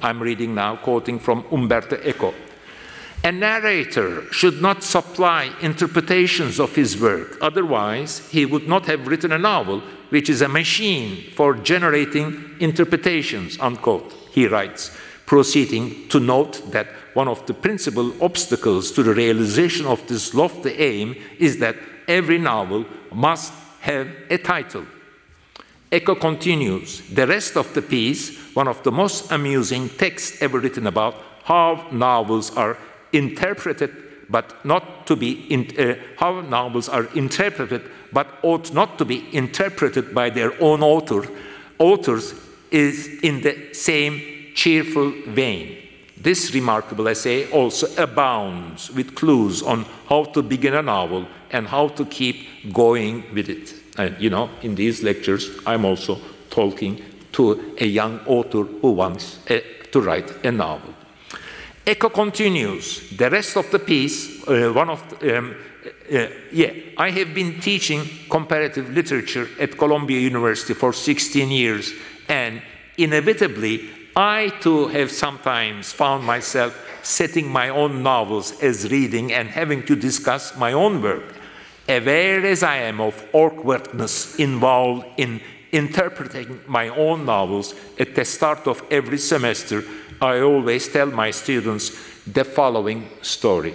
[0.01, 2.33] I'm reading now, quoting from Umberto Eco.
[3.23, 9.31] A narrator should not supply interpretations of his work, otherwise, he would not have written
[9.31, 14.95] a novel, which is a machine for generating interpretations, unquote, he writes
[15.25, 20.71] proceeding to note that one of the principal obstacles to the realization of this lofty
[20.71, 21.75] aim is that
[22.07, 24.85] every novel must have a title.
[25.91, 30.87] Eco continues, the rest of the piece, one of the most amusing texts ever written
[30.87, 32.77] about how novels are
[33.13, 33.91] interpreted
[34.29, 39.23] but not to be in, uh, how novels are interpreted but ought not to be
[39.35, 41.27] interpreted by their own author
[41.77, 42.33] authors
[42.71, 45.77] is in the same cheerful vein.
[46.17, 51.89] This remarkable essay also abounds with clues on how to begin a novel and how
[51.89, 53.75] to keep going with it.
[53.97, 57.03] And you know, in these lectures, I'm also talking
[57.33, 59.59] to a young author who wants uh,
[59.91, 60.93] to write a novel.
[61.85, 63.15] Eco continues.
[63.15, 65.55] The rest of the piece, uh, one of, the, um,
[66.11, 71.93] uh, yeah, I have been teaching comparative literature at Columbia University for 16 years,
[72.27, 72.61] and
[72.97, 79.83] inevitably I too have sometimes found myself setting my own novels as reading and having
[79.87, 81.35] to discuss my own work.
[81.89, 85.41] Aware as I am of awkwardness involved in
[85.73, 89.83] interpreting my own novels at the start of every semester,
[90.21, 91.91] I always tell my students
[92.25, 93.73] the following story.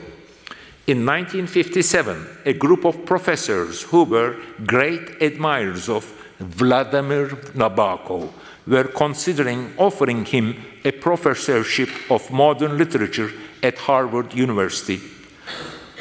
[0.86, 6.04] In 1957, a group of professors who were great admirers of
[6.38, 8.32] Vladimir Nabokov
[8.66, 13.32] were considering offering him a professorship of modern literature
[13.62, 15.00] at Harvard University.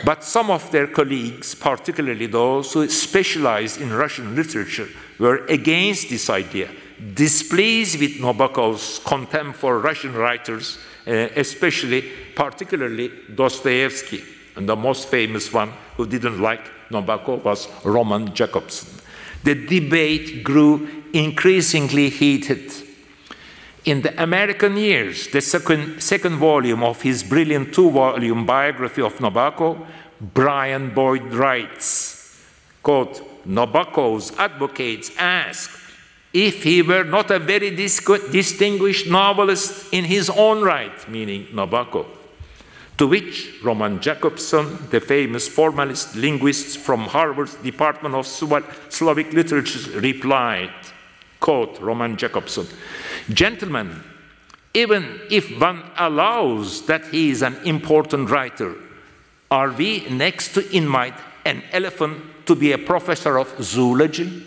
[0.05, 4.87] But some of their colleagues, particularly those who specialized in Russian literature,
[5.17, 6.69] were against this idea,
[7.13, 12.03] displeased with Nabokov's contempt for Russian writers, uh, especially,
[12.35, 14.23] particularly Dostoevsky.
[14.55, 18.89] And the most famous one who didn't like Nabokov was Roman Jakobson.
[19.43, 22.71] The debate grew increasingly heated.
[23.85, 29.15] In the American years, the second, second volume of his brilliant two volume biography of
[29.17, 29.85] Nabokov,
[30.21, 32.45] Brian Boyd writes
[32.83, 35.71] Quote, Nabokov's advocates ask
[36.33, 42.05] if he were not a very distinguished novelist in his own right, meaning Nabokov.
[42.97, 50.69] To which Roman Jakobson, the famous formalist linguist from Harvard's Department of Slavic Literature, replied,
[51.39, 52.67] quote, Roman Jakobson,
[53.33, 54.03] Gentlemen,
[54.73, 58.75] even if one allows that he is an important writer,
[59.49, 61.15] are we next to invite
[61.45, 64.45] an elephant to be a professor of zoology?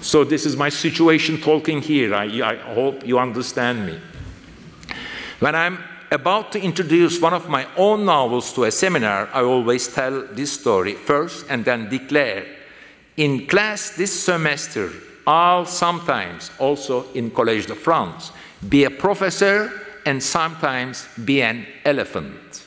[0.00, 2.14] So, this is my situation talking here.
[2.14, 3.98] I, I hope you understand me.
[5.40, 5.78] When I'm
[6.12, 10.52] about to introduce one of my own novels to a seminar, I always tell this
[10.52, 12.46] story first and then declare
[13.16, 14.92] in class this semester,
[15.26, 18.32] I'll sometimes, also in Collège de France,
[18.68, 19.72] be a professor
[20.04, 22.64] and sometimes be an elephant.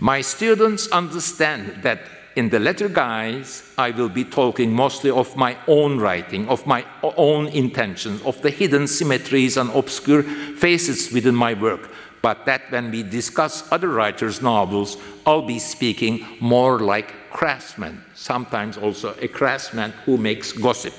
[0.00, 2.00] My students understand that
[2.36, 6.84] in the letter guys, I will be talking mostly of my own writing, of my
[7.02, 11.90] own intentions, of the hidden symmetries and obscure faces within my work.
[12.22, 18.76] But that when we discuss other writers' novels, I'll be speaking more like craftsman, sometimes
[18.76, 20.94] also a craftsman who makes gossip.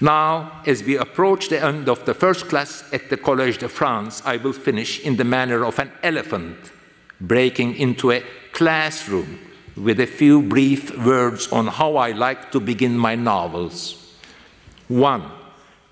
[0.00, 4.22] Now, as we approach the end of the first class at the Collège de France,
[4.24, 6.56] I will finish in the manner of an elephant
[7.20, 8.22] breaking into a
[8.52, 9.40] classroom
[9.76, 14.14] with a few brief words on how I like to begin my novels.
[14.86, 15.24] One,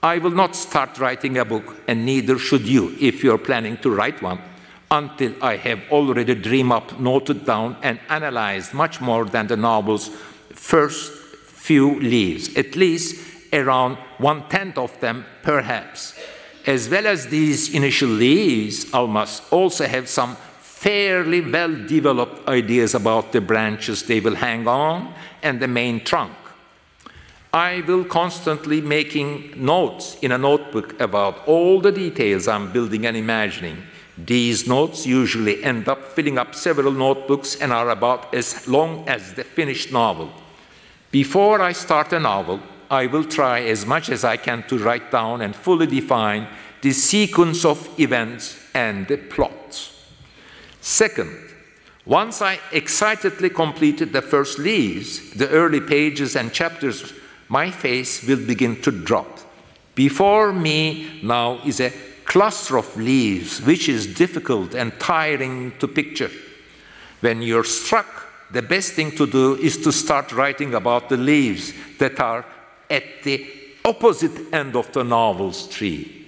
[0.03, 3.91] I will not start writing a book, and neither should you if you're planning to
[3.91, 4.41] write one,
[4.89, 10.11] until I have already dreamed up, noted down, and analyzed much more than the novel's
[10.53, 16.15] first few leaves, at least around one tenth of them, perhaps.
[16.67, 22.95] As well as these initial leaves, I must also have some fairly well developed ideas
[22.95, 26.33] about the branches they will hang on and the main trunk.
[27.53, 33.17] I will constantly making notes in a notebook about all the details I'm building and
[33.17, 33.83] imagining.
[34.19, 39.35] These notes usually end up filling up several notebooks and are about as long as
[39.35, 40.31] the finished novel.
[41.11, 42.61] Before I start a novel,
[42.91, 46.49] I will try as much as I can to write down and fully define
[46.83, 49.93] the sequence of events and the plots.
[50.81, 51.37] Second,
[52.05, 57.13] once I excitedly completed the first leaves, the early pages and chapters,
[57.49, 59.41] my face will begin to drop.
[59.97, 61.93] Before me now is a
[62.25, 66.31] cluster of leaves, which is difficult and tiring to picture.
[67.21, 71.73] When you're struck, the best thing to do is to start writing about the leaves
[71.99, 72.45] that are
[72.91, 73.47] at the
[73.85, 76.27] opposite end of the novel's tree.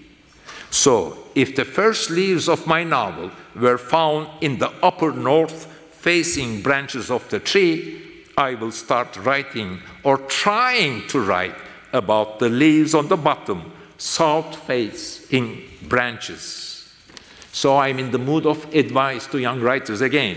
[0.70, 6.62] So, if the first leaves of my novel were found in the upper north facing
[6.62, 8.02] branches of the tree,
[8.36, 11.56] I will start writing or trying to write
[11.92, 16.94] about the leaves on the bottom, south facing branches.
[17.50, 20.36] So I'm in the mood of advice to young writers again.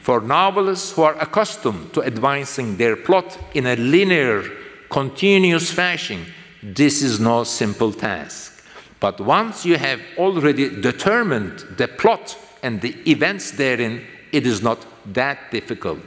[0.00, 4.42] For novelists who are accustomed to advancing their plot in a linear,
[4.90, 6.26] continuous fashion,
[6.62, 8.64] this is no simple task.
[9.00, 14.84] But once you have already determined the plot and the events therein, it is not
[15.12, 16.02] that difficult.